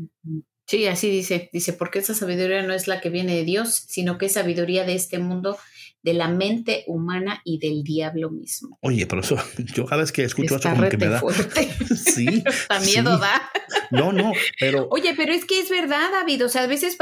[0.66, 1.50] Sí, así dice.
[1.52, 4.84] Dice, porque esa sabiduría no es la que viene de Dios, sino que es sabiduría
[4.84, 5.58] de este mundo
[6.02, 8.78] de la mente humana y del diablo mismo.
[8.82, 9.38] Oye, pero eso,
[9.76, 11.20] yo cada vez que escucho eso como que me da...
[11.22, 11.70] Fuerte.
[11.96, 12.44] sí.
[12.46, 13.50] Hasta miedo da.
[13.92, 14.88] No, no, pero...
[14.92, 16.98] Oye, pero es que es verdad, David, o sea, a veces,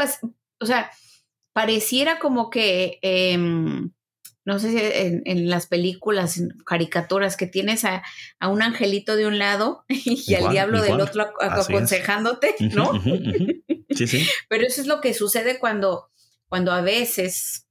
[0.60, 0.90] o sea,
[1.54, 3.00] pareciera como que...
[3.02, 3.92] Em,
[4.46, 8.02] no sé si en, las películas, en caricaturas, que tienes a,
[8.50, 12.94] un angelito de un lado y al diablo del otro aconsejándote, ¿no?
[13.90, 14.26] Sí, sí.
[14.48, 16.12] Pero eso es lo que sucede cuando,
[16.48, 17.67] cuando a veces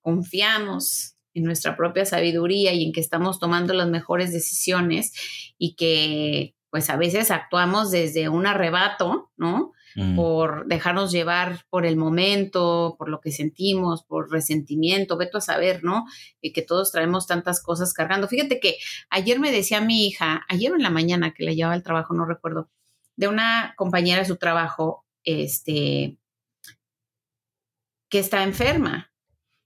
[0.00, 5.12] confiamos en nuestra propia sabiduría y en que estamos tomando las mejores decisiones
[5.58, 9.72] y que pues a veces actuamos desde un arrebato, ¿no?
[9.96, 10.14] Mm.
[10.14, 15.82] Por dejarnos llevar por el momento, por lo que sentimos, por resentimiento, veto a saber,
[15.82, 16.04] ¿no?
[16.40, 18.28] Y que todos traemos tantas cosas cargando.
[18.28, 18.76] Fíjate que
[19.10, 22.24] ayer me decía mi hija, ayer en la mañana que la llevaba al trabajo, no
[22.24, 22.70] recuerdo,
[23.16, 26.18] de una compañera de su trabajo, este,
[28.08, 29.09] que está enferma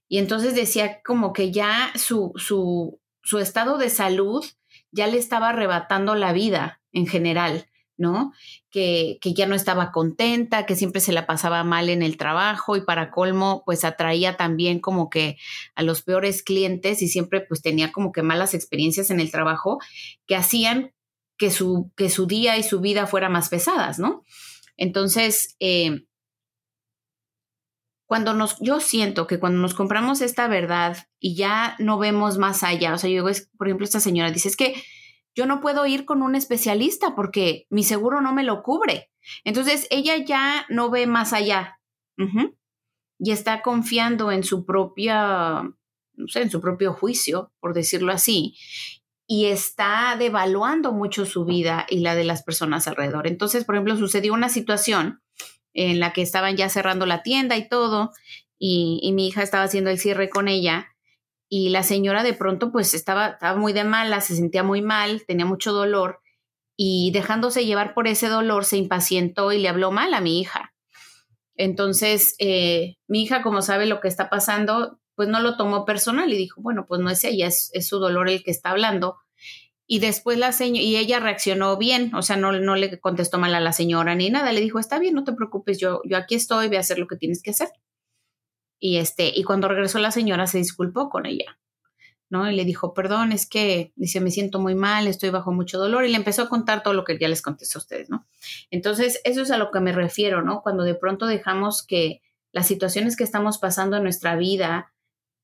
[0.07, 4.45] y entonces decía como que ya su, su, su estado de salud
[4.91, 8.31] ya le estaba arrebatando la vida en general, ¿no?
[8.69, 12.75] Que, que, ya no estaba contenta, que siempre se la pasaba mal en el trabajo
[12.75, 15.37] y para colmo, pues atraía también como que
[15.75, 19.79] a los peores clientes y siempre pues tenía como que malas experiencias en el trabajo
[20.27, 20.93] que hacían
[21.37, 24.23] que su, que su día y su vida fuera más pesadas, ¿no?
[24.77, 26.05] Entonces, eh,
[28.05, 32.63] cuando nos, yo siento que cuando nos compramos esta verdad y ya no vemos más
[32.63, 33.23] allá, o sea, yo
[33.57, 34.75] por ejemplo, esta señora dice, es que
[35.35, 39.11] yo no puedo ir con un especialista porque mi seguro no me lo cubre.
[39.43, 41.79] Entonces, ella ya no ve más allá
[43.19, 45.63] y está confiando en su propia,
[46.13, 48.55] no sé, en su propio juicio, por decirlo así,
[49.27, 53.27] y está devaluando mucho su vida y la de las personas alrededor.
[53.27, 55.21] Entonces, por ejemplo, sucedió una situación
[55.75, 58.11] en la que estaban ya cerrando la tienda y todo,
[58.57, 60.95] y, mi hija estaba haciendo el cierre con ella,
[61.49, 65.23] y la señora de pronto pues estaba, estaba muy de mala, se sentía muy mal,
[65.27, 66.21] tenía mucho dolor,
[66.77, 70.73] y dejándose llevar por ese dolor se impacientó y le habló mal a mi hija.
[71.55, 76.31] Entonces, eh, mi hija, como sabe lo que está pasando, pues no lo tomó personal
[76.33, 79.17] y dijo, bueno, pues no es ella, es, es su dolor el que está hablando.
[79.87, 83.53] Y después la señora, y ella reaccionó bien, o sea, no, no le contestó mal
[83.53, 86.35] a la señora ni nada, le dijo, está bien, no te preocupes, yo, yo aquí
[86.35, 87.69] estoy, voy a hacer lo que tienes que hacer.
[88.79, 91.59] Y este, y cuando regresó la señora se disculpó con ella,
[92.29, 92.49] ¿no?
[92.49, 96.03] Y le dijo, perdón, es que, dice, me siento muy mal, estoy bajo mucho dolor,
[96.05, 98.27] y le empezó a contar todo lo que ya les contesté a ustedes, ¿no?
[98.71, 100.61] Entonces, eso es a lo que me refiero, ¿no?
[100.61, 102.21] Cuando de pronto dejamos que
[102.51, 104.93] las situaciones que estamos pasando en nuestra vida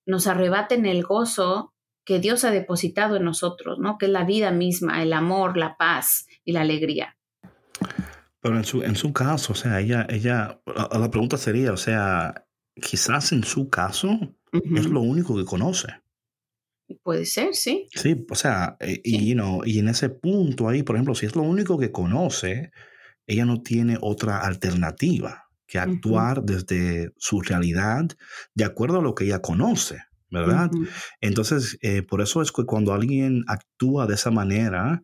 [0.05, 1.73] nos arrebaten el gozo
[2.11, 3.97] que Dios ha depositado en nosotros, ¿no?
[3.97, 7.17] Que es la vida misma, el amor, la paz y la alegría.
[8.41, 12.45] Pero en su, en su caso, o sea, ella, ella, la pregunta sería, o sea,
[12.75, 15.87] quizás en su caso es lo único que conoce.
[17.01, 17.87] Puede ser, sí.
[17.95, 21.43] Sí, o sea, eh, y, y en ese punto ahí, por ejemplo, si es lo
[21.43, 22.71] único que conoce,
[23.25, 28.05] ella no tiene otra alternativa que actuar desde su realidad
[28.53, 30.71] de acuerdo a lo que ella conoce, ¿verdad?
[31.19, 35.03] Entonces, eh, por eso es que cuando alguien actúa de esa manera,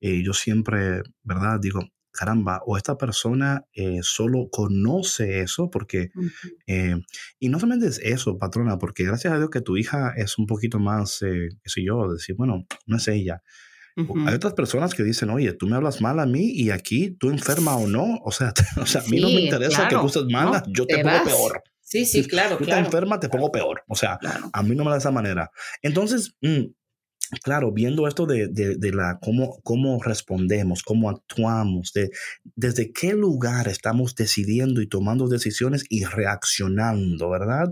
[0.00, 1.58] eh, yo siempre, ¿verdad?
[1.60, 1.80] Digo,
[2.12, 6.10] caramba, o esta persona eh, solo conoce eso porque,
[7.38, 10.46] y no solamente es eso, patrona, porque gracias a Dios que tu hija es un
[10.46, 13.42] poquito más, qué sé yo, decir, bueno, no es ella,
[14.26, 17.30] hay otras personas que dicen, oye, tú me hablas mal a mí y aquí tú
[17.30, 20.24] enferma o no, o sea, o sea a mí no me interesa que tú estés
[20.30, 21.62] mala, yo te, pongo peor.
[21.86, 22.82] Sí, sí, claro, tú claro.
[22.82, 23.84] te enferma, te pongo peor.
[23.86, 24.18] O sea,
[24.52, 25.52] a mí no me da esa manera.
[25.82, 26.64] Entonces, mm,
[27.44, 32.10] claro, viendo esto de, de, la cómo, cómo respondemos, cómo actuamos, de
[32.56, 37.70] desde qué lugar estamos decidiendo y tomando decisiones y reaccionando, ¿verdad?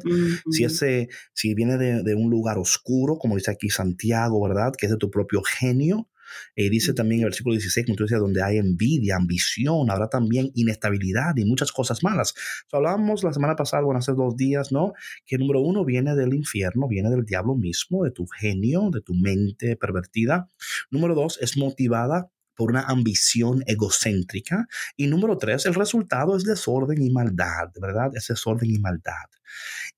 [0.48, 4.74] Si ese, si viene de, de, un lugar oscuro, como dice aquí Santiago, ¿verdad?
[4.78, 6.08] Que es de tu propio genio,
[6.56, 10.08] y dice también en el versículo 16, como tú decías, donde hay envidia, ambición, habrá
[10.08, 12.34] también inestabilidad y muchas cosas malas.
[12.72, 14.92] hablábamos la semana pasada, bueno, hace dos días, ¿no?
[15.26, 19.14] Que número uno viene del infierno, viene del diablo mismo, de tu genio, de tu
[19.14, 20.50] mente pervertida.
[20.90, 24.66] Número dos, es motivada por una ambición egocéntrica.
[24.96, 28.10] Y número tres, el resultado es desorden y maldad, ¿verdad?
[28.14, 29.28] Es desorden y maldad.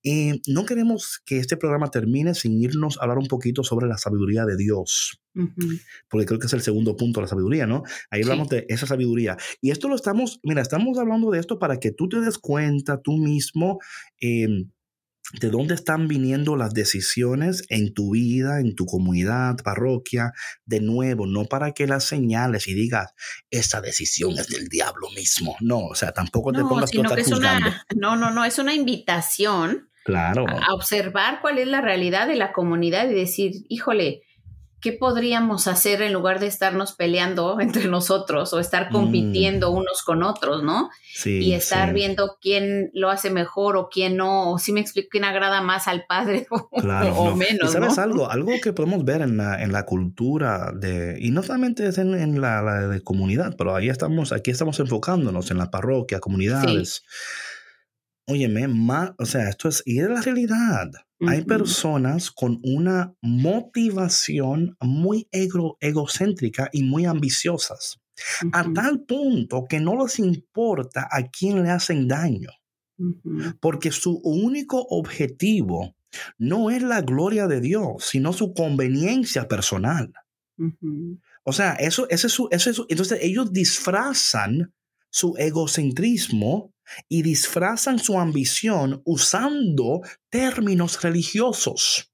[0.03, 3.99] Y no queremos que este programa termine sin irnos a hablar un poquito sobre la
[3.99, 5.21] sabiduría de Dios,
[6.09, 7.83] porque creo que es el segundo punto, la sabiduría, ¿no?
[8.11, 9.37] Ahí hablamos de esa sabiduría.
[9.61, 13.01] Y esto lo estamos, mira, estamos hablando de esto para que tú te des cuenta
[13.01, 13.79] tú mismo.
[14.21, 14.67] Eh,
[15.33, 20.33] de dónde están viniendo las decisiones en tu vida, en tu comunidad, parroquia,
[20.65, 23.15] de nuevo, no para que las señales y digas,
[23.51, 25.57] esa decisión es del diablo mismo.
[25.61, 28.75] No, o sea, tampoco te pongas sino que es una, No, no, no, es una
[28.75, 30.47] invitación claro.
[30.49, 34.23] a observar cuál es la realidad de la comunidad y decir, híjole,
[34.87, 39.75] ¿qué podríamos hacer en lugar de estarnos peleando entre nosotros o estar compitiendo mm.
[39.75, 40.91] unos con otros, ¿no?
[41.13, 45.09] Sí, y estar viendo quién lo hace mejor o quién no, o si me explico
[45.11, 47.71] quién agrada más al padre o, menos.
[47.71, 48.31] ¿Y sabes algo?
[48.31, 52.41] Algo que podemos ver en la, en la cultura de, y no solamente es en,
[52.41, 57.03] la, de comunidad, pero ahí estamos, aquí estamos enfocándonos en la parroquia, comunidades.
[58.29, 60.91] Óyeme, más, o sea, esto es, y es la realidad.
[61.27, 68.01] Hay personas con una motivación muy egocéntrica y muy ambiciosas,
[68.53, 72.51] a tal punto que no les importa a quién le hacen daño,
[73.61, 75.95] porque su único objetivo
[76.37, 80.13] no es la gloria de Dios, sino su conveniencia personal.
[81.45, 84.75] O sea, eso, eso, eso, eso, entonces ellos disfrazan
[85.11, 86.75] su egocentrismo
[87.09, 92.13] y disfrazan su ambición usando términos religiosos.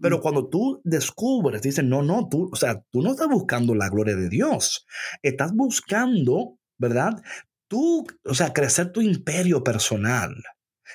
[0.00, 3.88] Pero cuando tú descubres, dicen, no, no, tú, o sea, tú no estás buscando la
[3.88, 4.86] gloria de Dios,
[5.22, 7.22] estás buscando, ¿verdad?
[7.68, 10.34] Tú, o sea, crecer tu imperio personal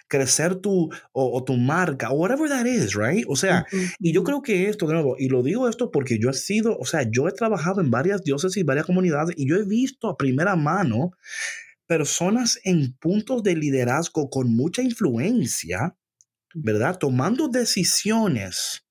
[0.07, 3.25] crecer tu o, tu marca o whatever that is, right?
[3.27, 3.65] O sea,
[3.99, 6.77] y yo creo que esto de nuevo, y lo digo esto porque yo he sido,
[6.77, 10.09] o sea, yo he trabajado en varias diócesis y varias comunidades y yo he visto
[10.09, 11.11] a primera mano
[11.89, 15.97] personas en puntos de liderazgo con mucha influencia,
[16.53, 16.99] ¿verdad?
[16.99, 18.85] Tomando decisiones,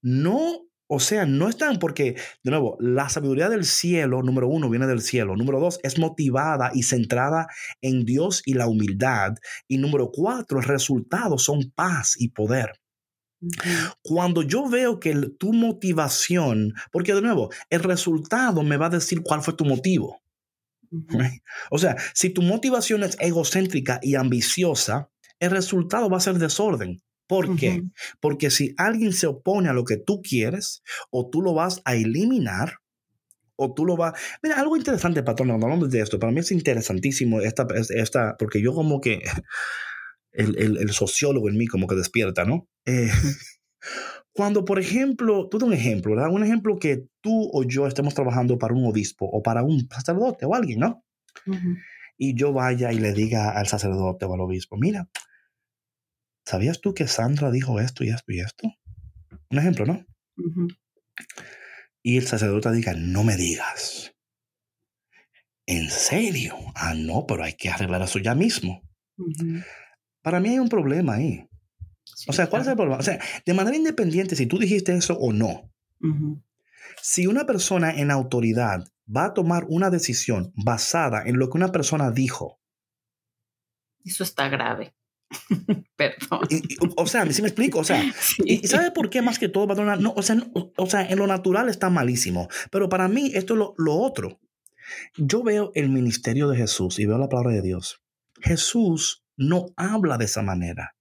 [0.00, 2.14] no, o sea, no están porque,
[2.44, 6.70] de nuevo, la sabiduría del cielo, número uno, viene del cielo, número dos, es motivada
[6.72, 7.48] y centrada
[7.82, 9.34] en Dios y la humildad,
[9.66, 12.70] y número cuatro, el resultado son paz y poder.
[14.02, 19.22] Cuando yo veo que tu motivación, porque de nuevo, el resultado me va a decir
[19.22, 20.23] cuál fue tu motivo.
[21.70, 27.00] O sea, si tu motivación es egocéntrica y ambiciosa, el resultado va a ser desorden.
[27.26, 27.82] ¿Por qué?
[28.20, 31.94] Porque si alguien se opone a lo que tú quieres, o tú lo vas a
[31.94, 32.78] eliminar,
[33.56, 34.18] o tú lo vas...
[34.42, 38.60] Mira, algo interesante, patrón, cuando hablamos de esto, para mí es interesantísimo esta, esta porque
[38.60, 39.22] yo como que
[40.32, 42.68] el, sociólogo en mí como que despierta, ¿no?
[42.84, 43.10] Eh,
[44.34, 46.28] Cuando, por ejemplo, tú un ejemplo, ¿verdad?
[46.30, 50.44] Un ejemplo que tú o yo estemos trabajando para un obispo o para un sacerdote
[50.44, 51.04] o alguien, ¿no?
[52.18, 55.08] Y yo vaya y le diga al sacerdote o al obispo, mira,
[56.44, 58.68] ¿sabías tú que Sandra dijo esto y esto y esto?
[59.50, 60.04] Un ejemplo, ¿no?
[62.02, 64.16] Y el sacerdote diga, no me digas.
[65.64, 66.56] ¿En serio?
[66.74, 68.82] Ah, no, pero hay que arreglar eso ya mismo.
[70.22, 71.48] Para mí hay un problema ahí
[72.26, 72.98] o sea, ¿cuál es el problema?
[72.98, 75.70] O sea, de manera independiente, si tú dijiste eso o no,
[77.02, 78.84] si una persona en autoridad
[79.14, 82.60] va a tomar una decisión basada en lo que una persona dijo,
[84.04, 84.94] eso está grave.
[85.96, 86.46] Perdón.
[86.96, 88.04] o sea, si me explico, o sea,
[88.44, 89.96] ¿y, sabe por qué más que todo, patrona?
[89.96, 90.36] No, o sea,
[90.76, 94.40] o sea, en lo natural está malísimo, pero para mí esto es lo, lo otro.
[95.16, 98.02] Yo veo el ministerio de Jesús y veo la palabra de Dios.
[98.42, 100.93] Jesús no habla de esa manera.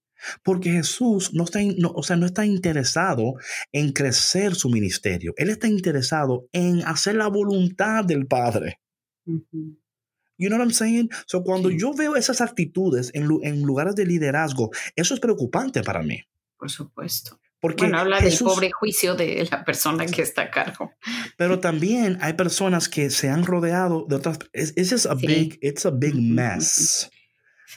[0.43, 3.35] Porque Jesús no está, no, o sea, no está interesado
[3.71, 5.33] en crecer su ministerio.
[5.37, 8.79] Él está interesado en hacer la voluntad del Padre.
[9.25, 11.09] You know what I'm saying?
[11.25, 16.01] So, cuando yo veo esas actitudes en, en, lugares de liderazgo, eso es preocupante para
[16.01, 16.21] mí.
[16.57, 17.39] Por supuesto.
[17.63, 20.91] Porque bueno, habla del pobre juicio de la persona que está a cargo.
[21.37, 24.37] Pero también hay personas que se han rodeado de otras.
[24.51, 27.09] Es a big, it's a big mess.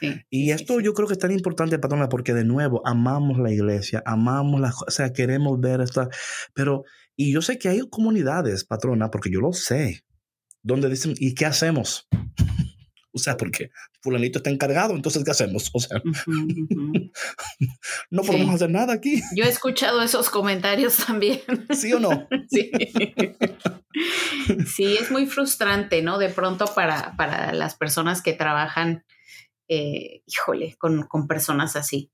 [0.01, 3.53] Sí, y esto yo creo que es tan importante, patrona, porque de nuevo amamos la
[3.53, 6.09] iglesia, amamos la, o sea, queremos ver esta,
[6.55, 6.85] pero,
[7.17, 10.05] y yo sé que hay comunidades, patrona, porque yo lo sé,
[10.63, 12.09] donde dicen, ¿y qué hacemos?
[13.17, 13.71] O sea, porque
[14.03, 15.71] fulanito está encargado, entonces ¿qué hacemos?
[15.73, 16.03] O sea,
[18.11, 19.23] no podemos hacer nada aquí.
[19.35, 21.41] Yo he escuchado esos comentarios también.
[21.71, 22.29] ¿Sí o no?
[22.51, 22.71] Sí.
[24.67, 26.19] sí, es muy frustrante, ¿no?
[26.19, 29.03] De pronto para, para las personas que trabajan,
[29.69, 32.11] eh, híjole, con, con personas así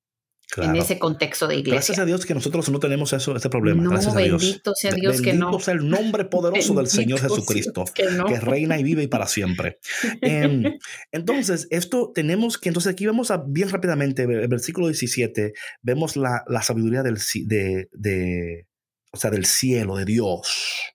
[0.57, 1.75] en ese contexto de iglesia.
[1.75, 3.83] Gracias a Dios que nosotros no tenemos eso, este problema.
[3.83, 5.59] No, Gracias bendito sea Dios que no.
[5.59, 8.09] Sea el nombre poderoso del Señor Jesucristo, que,
[8.41, 9.79] reina y vive y para siempre.
[10.21, 10.79] Em,
[11.11, 16.45] entonces, esto tenemos que, entonces aquí vemos a, bien rápidamente, el versículo 17, vemos la,
[16.47, 18.67] la sabiduría del, de, de,
[19.13, 20.95] o sea, del cielo, de Dios.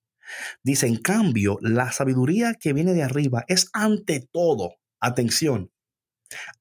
[0.63, 5.71] Dice, en cambio, la sabiduría que viene de arriba es ante todo, atención,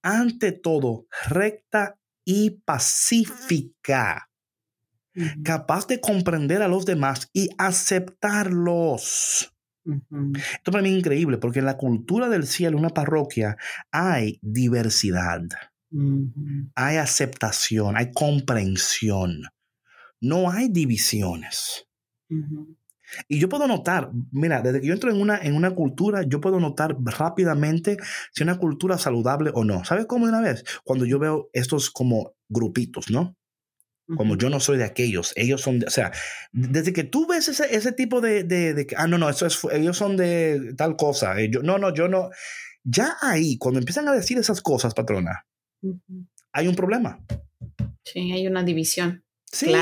[0.02, 4.30] ante todo recta y pacífica,
[5.44, 9.52] capaz de comprender a los demás y aceptarlos.
[9.84, 13.56] Esto para mí es increíble porque en la cultura del cielo, en una parroquia,
[13.92, 15.42] hay diversidad,
[16.74, 19.42] hay aceptación, hay comprensión,
[20.20, 21.86] no hay divisiones.
[23.28, 26.40] Y yo puedo notar, mira, desde que yo entro en una, en una cultura, yo
[26.40, 27.96] puedo notar rápidamente
[28.32, 29.84] si una cultura saludable o no.
[29.84, 30.64] ¿Sabes cómo de una vez?
[30.84, 33.36] Cuando yo veo estos como grupitos, ¿no?
[34.16, 36.12] Como yo no soy de aquellos, ellos son, de, o sea,
[36.52, 39.96] desde que tú ves ese, ese tipo de, de, ah, no, no, eso es, ellos
[39.96, 42.30] son de tal cosa, eh, no, no, yo no,
[42.84, 45.44] ya ahí, cuando empiezan a decir esas cosas, patrona,
[46.52, 47.18] hay un problema.
[48.04, 49.24] Sí, hay una división.
[49.52, 49.72] Sí,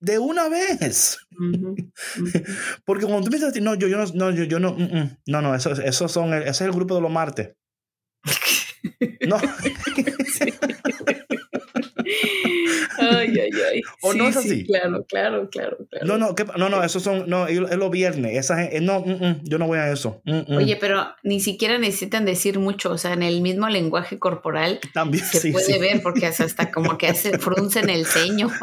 [0.00, 1.18] de una vez.
[2.84, 5.42] Porque cuando tú decir, no, yo, yo no, no, yo, yo no, mm, mm, no,
[5.42, 7.54] no, eso, eso son, ese es el grupo de los martes.
[9.26, 9.38] no.
[12.98, 13.80] Ay, ay, ay.
[14.02, 14.64] ¿O no es así?
[14.64, 16.06] claro, claro, claro, claro.
[16.06, 18.36] No, no, no, no, esos son, no, es los viernes.
[18.36, 20.20] Esa, no, mm, mm, yo no voy a eso.
[20.24, 24.80] Mm, Oye, pero ni siquiera necesitan decir mucho, o sea, en el mismo lenguaje corporal
[24.92, 28.50] También, se puede ver porque hasta como que hace frunce en el ceño.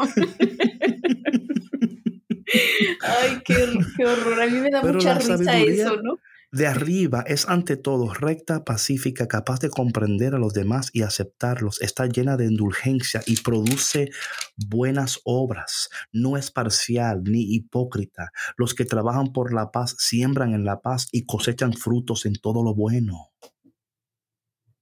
[3.00, 3.54] Ay, qué,
[3.96, 4.40] qué, horror.
[4.42, 6.18] A mí me da mucha risa eso, ¿no?
[6.50, 11.80] De arriba es ante todo recta, pacífica, capaz de comprender a los demás y aceptarlos,
[11.82, 14.10] está llena de indulgencia y produce
[14.56, 18.30] buenas obras, no es parcial ni hipócrita.
[18.56, 22.62] Los que trabajan por la paz siembran en la paz y cosechan frutos en todo
[22.62, 23.30] lo bueno.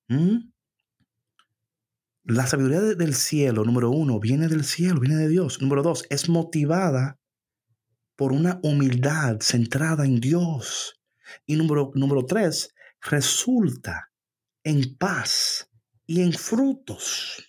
[0.09, 0.51] ¿Mm?
[2.29, 5.63] La sabiduría del cielo, número uno, viene del cielo, viene de Dios.
[5.63, 7.21] Número dos, es motivada
[8.17, 10.97] por una humildad centrada en Dios.
[11.47, 14.11] Y número, número tres, resulta
[14.65, 15.71] en paz
[16.07, 17.43] y en frutos.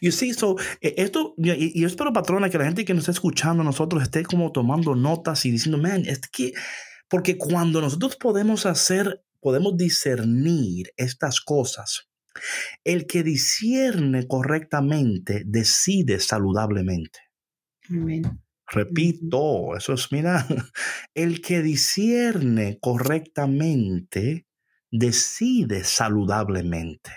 [0.00, 3.12] You see, so, e, esto, y, yo espero, patrona, que la gente que nos está
[3.12, 6.52] escuchando nosotros esté como tomando notas y diciendo, man, es que,
[7.08, 12.08] porque cuando nosotros podemos hacer, podemos discernir estas cosas,
[12.84, 17.18] el que discierne correctamente decide saludablemente.
[17.88, 18.42] Amén.
[18.72, 20.46] Repito, eso es, mira,
[21.14, 24.46] el que discierne correctamente
[24.90, 27.10] decide saludablemente.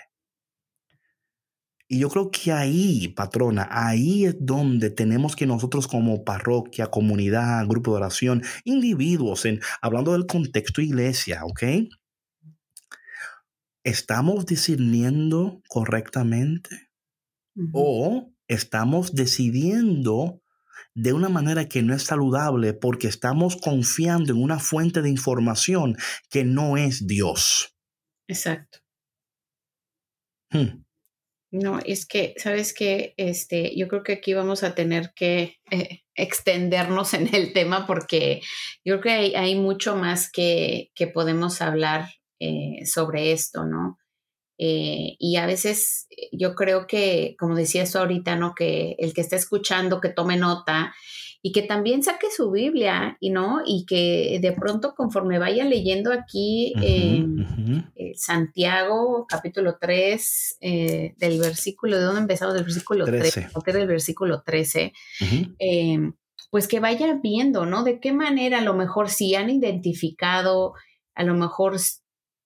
[1.88, 7.66] Y yo creo que ahí, patrona, ahí es donde tenemos que nosotros como parroquia, comunidad,
[7.66, 11.62] grupo de oración, individuos, en, hablando del contexto iglesia, ¿ok?
[13.82, 16.90] ¿Estamos discerniendo correctamente?
[17.72, 20.42] ¿O estamos decidiendo
[20.96, 25.94] de una manera que no es saludable porque estamos confiando en una fuente de información
[26.30, 27.76] que no es Dios.
[28.26, 28.78] Exacto.
[30.50, 30.84] Hmm.
[31.52, 33.14] No, es que, ¿sabes qué?
[33.18, 38.40] Este, yo creo que aquí vamos a tener que eh, extendernos en el tema porque
[38.84, 42.08] yo creo que hay, mucho más que, que podemos hablar
[42.40, 43.98] eh, sobre esto, ¿no?
[44.58, 48.54] Eh, y a veces yo creo que, como decía eso ahorita, ¿no?
[48.54, 50.94] Que el que está escuchando, que tome nota
[51.42, 53.60] y que también saque su Biblia, y ¿no?
[53.64, 57.46] Y que de pronto conforme vaya leyendo aquí en
[58.16, 62.54] Santiago, capítulo 3, eh, del versículo, ¿de dónde empezamos?
[62.54, 64.92] Del versículo 13, del versículo 13,
[65.60, 66.14] em,
[66.50, 67.84] pues que vaya viendo, ¿no?
[67.84, 70.72] De qué manera a lo mejor si han identificado,
[71.14, 71.76] a lo mejor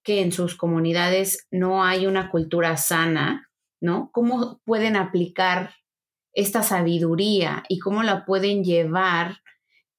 [0.03, 4.11] que en sus comunidades no hay una cultura sana, ¿no?
[4.13, 5.75] ¿Cómo pueden aplicar
[6.33, 9.39] esta sabiduría y cómo la pueden llevar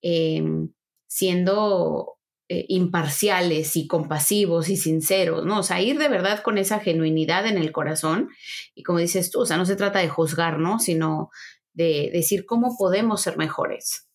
[0.02, 0.70] em,
[1.08, 5.60] siendo eh, imparciales y compasivos y sinceros, ¿no?
[5.60, 8.30] O sea, ir de verdad con esa genuinidad en el corazón
[8.76, 10.80] y como dices tú, o sea, no se trata de juzgar, ¿no?
[10.80, 11.30] Sino
[11.74, 14.08] de decir cómo podemos ser mejores.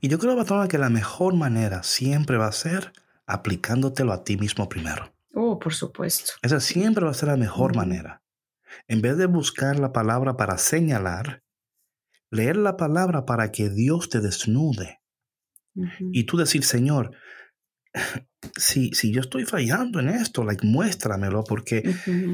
[0.00, 2.92] Y yo creo, Patrona, que la mejor manera siempre va a ser
[3.26, 5.12] aplicándotelo a ti mismo primero.
[5.40, 6.32] Oh, por supuesto.
[6.42, 8.24] Esa siempre va a ser la mejor manera.
[8.88, 11.44] En vez de buscar la palabra para señalar,
[12.28, 15.00] leer la palabra para que Dios te desnude.
[16.12, 17.12] Y tú decir, Señor,
[18.56, 21.84] si, si yo estoy fallando en esto, like, muéstramelo, porque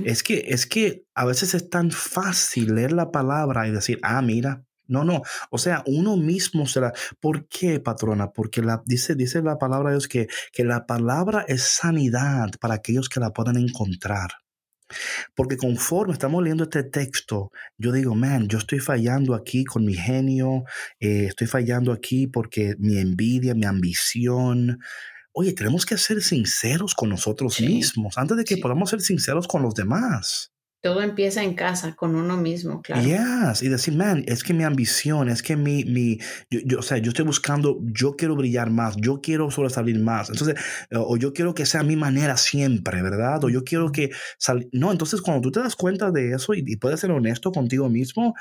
[0.06, 4.22] es, que, es que a veces es tan fácil leer la palabra y decir, ah,
[4.22, 5.22] mira, no, no.
[5.50, 6.92] O sea, uno mismo será.
[7.20, 8.30] ¿Por qué, patrona?
[8.32, 12.74] Porque la, dice, dice la palabra de Dios que, que la palabra es sanidad para
[12.74, 14.30] aquellos que la puedan encontrar.
[15.34, 19.94] Porque conforme estamos leyendo este texto, yo digo, man, yo estoy fallando aquí con mi
[19.94, 20.64] genio,
[21.00, 24.80] eh, estoy fallando aquí porque mi envidia, mi ambición.
[25.32, 29.62] Oye, tenemos que ser sinceros con nosotros mismos antes de que podamos ser sinceros con
[29.62, 30.53] los demás.
[30.84, 33.02] Todo empieza en casa, con uno mismo, claro.
[33.02, 36.18] Yes, y decir, man, es que mi ambición, es que mi, mi
[36.50, 40.28] yo, o sea, yo estoy buscando, yo quiero brillar más, yo quiero sobresalir más.
[40.28, 40.56] Entonces,
[40.90, 43.42] eh, o yo quiero que sea mi manera siempre, ¿verdad?
[43.44, 46.62] O yo quiero que sal No, entonces cuando tú te das cuenta de eso y,
[46.66, 48.34] y puedes ser honesto contigo mismo,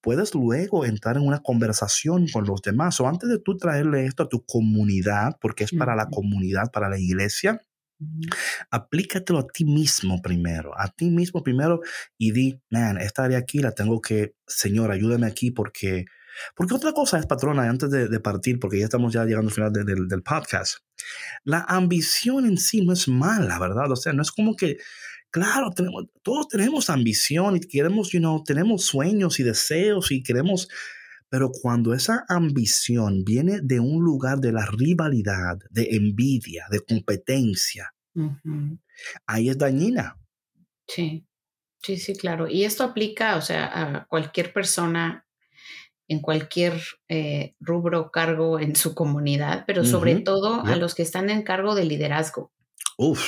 [0.00, 2.98] puedes luego entrar en una conversación con los demás.
[3.00, 6.88] O antes de tú traerle esto a tu comunidad, porque es para la comunidad, para
[6.88, 7.60] la iglesia,
[8.70, 11.80] Aplícatelo a ti mismo primero, a ti mismo primero
[12.18, 16.04] y di, man, esta área aquí la tengo que, Señor, ayúdame aquí porque,
[16.56, 19.72] porque otra cosa es, patrona, antes de, partir, porque ya estamos ya llegando al final
[19.72, 20.78] del podcast,
[21.44, 23.90] la ambición en sí no es mala, ¿verdad?
[23.90, 24.78] O sea, no es como que,
[25.30, 30.68] claro, tenemos, todos tenemos ambición y queremos, you know, tenemos sueños y deseos y queremos...
[31.32, 37.94] Pero cuando esa ambición viene de un lugar de la rivalidad, de envidia, de competencia,
[39.26, 40.20] ahí es dañina.
[40.86, 41.26] Sí,
[41.82, 42.48] sí, sí, claro.
[42.48, 45.26] Y esto aplica, o sea, a cualquier persona
[46.06, 46.78] en cualquier
[47.08, 51.74] eh, rubro, cargo en su comunidad, pero sobre todo a los que están en cargo
[51.74, 52.52] de liderazgo.
[52.98, 53.24] Uf.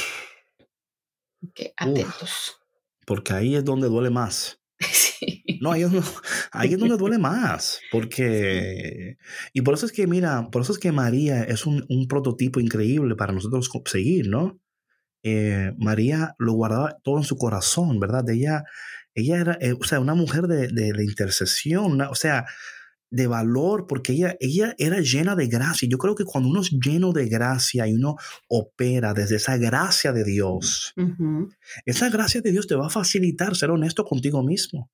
[1.55, 2.61] Que atentos.
[3.07, 4.61] Porque ahí es donde duele más.
[5.61, 9.17] No, ahí es, donde duele más, porque...
[9.53, 13.17] Y por eso es que, mira, por eso es que María es un, prototipo increíble
[13.17, 14.61] para nosotros seguir, ¿no?
[15.23, 18.29] Eh, María lo guardaba todo en su corazón, ¿verdad?
[18.29, 18.65] Ella,
[19.15, 22.45] ella era, eh, o sea, una mujer de, de, intercesión, o sea,
[23.11, 25.89] de valor, porque ella, ella era llena de gracia.
[25.89, 28.17] Yo creo que cuando uno es lleno de gracia y uno
[28.49, 30.93] opera desde esa gracia de Dios,
[31.87, 34.91] esa gracia de Dios te va a facilitar ser honesto contigo mismo.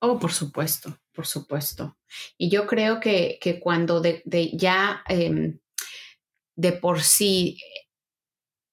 [0.00, 1.96] Oh, por supuesto, por supuesto.
[2.36, 4.22] Y yo creo que, que cuando de,
[4.54, 5.58] ya em,
[6.54, 7.58] de por sí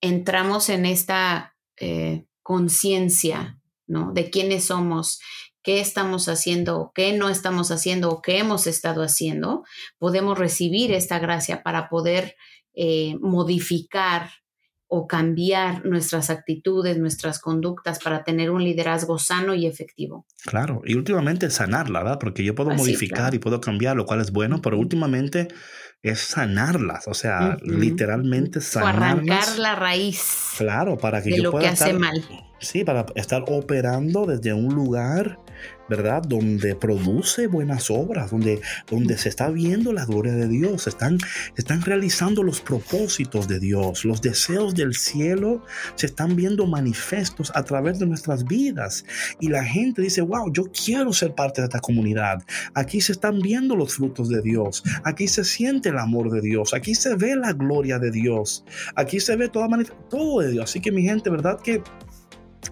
[0.02, 4.12] entramos en esta eh, conciencia, ¿no?
[4.12, 5.20] De quiénes somos,
[5.62, 9.64] qué estamos haciendo, qué no estamos haciendo o qué hemos estado haciendo,
[9.98, 12.36] podemos recibir esta gracia para poder
[12.76, 14.30] eh, modificar
[14.96, 20.28] o cambiar nuestras actitudes, nuestras conductas para tener un liderazgo sano y efectivo.
[20.46, 22.20] Claro, y últimamente sanarla, ¿verdad?
[22.20, 25.48] Porque yo puedo modificar y puedo cambiar, lo cual es bueno, pero últimamente
[26.04, 29.02] es sanarlas, o sea, literalmente sanarlas.
[29.02, 30.54] O arrancar la raíz.
[30.60, 32.24] Claro, para que de yo lo que hace mal.
[32.60, 35.40] Sí, para estar operando desde un lugar
[35.96, 36.24] ¿verdad?
[36.24, 41.20] Donde produce buenas obras, donde, donde se está viendo la gloria de Dios, están,
[41.56, 45.64] están realizando los propósitos de Dios, los deseos del cielo
[45.94, 49.06] se están viendo manifestos a través de nuestras vidas.
[49.40, 52.42] Y la gente dice, wow, yo quiero ser parte de esta comunidad.
[52.74, 56.74] Aquí se están viendo los frutos de Dios, aquí se siente el amor de Dios,
[56.74, 58.66] aquí se ve la gloria de Dios,
[58.96, 59.68] aquí se ve toda
[60.10, 60.64] todo de Dios.
[60.64, 61.60] Así que mi gente, ¿verdad?
[61.64, 61.84] Que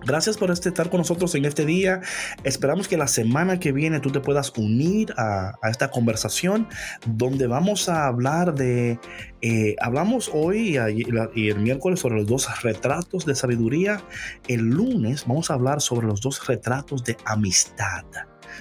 [0.05, 2.01] Gracias por este, estar con nosotros en este día.
[2.43, 6.67] Esperamos que la semana que viene tú te puedas unir a, esta conversación
[7.05, 8.99] donde vamos a hablar de,
[9.41, 10.77] eh, hablamos hoy
[11.35, 14.01] y, el miércoles sobre los dos retratos de sabiduría.
[14.47, 18.03] El lunes vamos a hablar sobre los dos retratos de amistad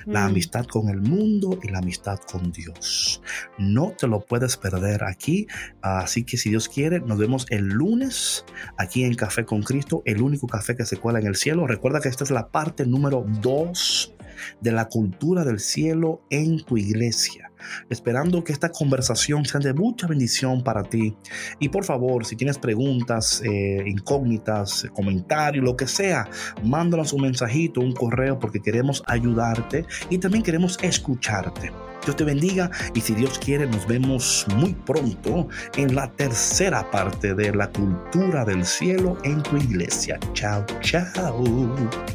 [0.06, 0.30] la mm.
[0.30, 3.22] amistad con el mundo y la amistad con Dios.
[3.58, 5.46] No te lo puedes perder aquí,
[5.82, 8.44] así que si Dios quiere, nos vemos el lunes
[8.76, 11.66] aquí en Café con Cristo, el único café que se cuela en el cielo.
[11.66, 14.14] Recuerda que esta es la parte número 2
[14.60, 17.50] de la cultura del cielo en tu iglesia
[17.88, 21.16] esperando que esta conversación sea de mucha bendición para ti.
[21.58, 26.28] Y por favor, si tienes preguntas, eh, incógnitas, comentarios, lo que sea,
[26.62, 31.70] mándanos un mensajito, un correo, porque queremos ayudarte y también queremos escucharte.
[32.04, 37.34] Dios te bendiga y si Dios quiere nos vemos muy pronto en la tercera parte
[37.34, 40.18] de la cultura del cielo en tu iglesia.
[40.32, 41.44] Chao, chao.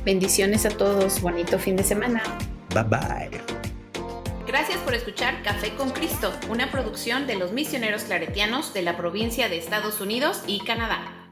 [0.04, 1.22] Bendiciones a todos.
[1.22, 2.22] Bonito fin de semana.
[2.74, 3.66] Bye bye.
[4.48, 9.50] Gracias por escuchar Café con Cristo, una producción de los misioneros claretianos de la provincia
[9.50, 11.25] de Estados Unidos y Canadá.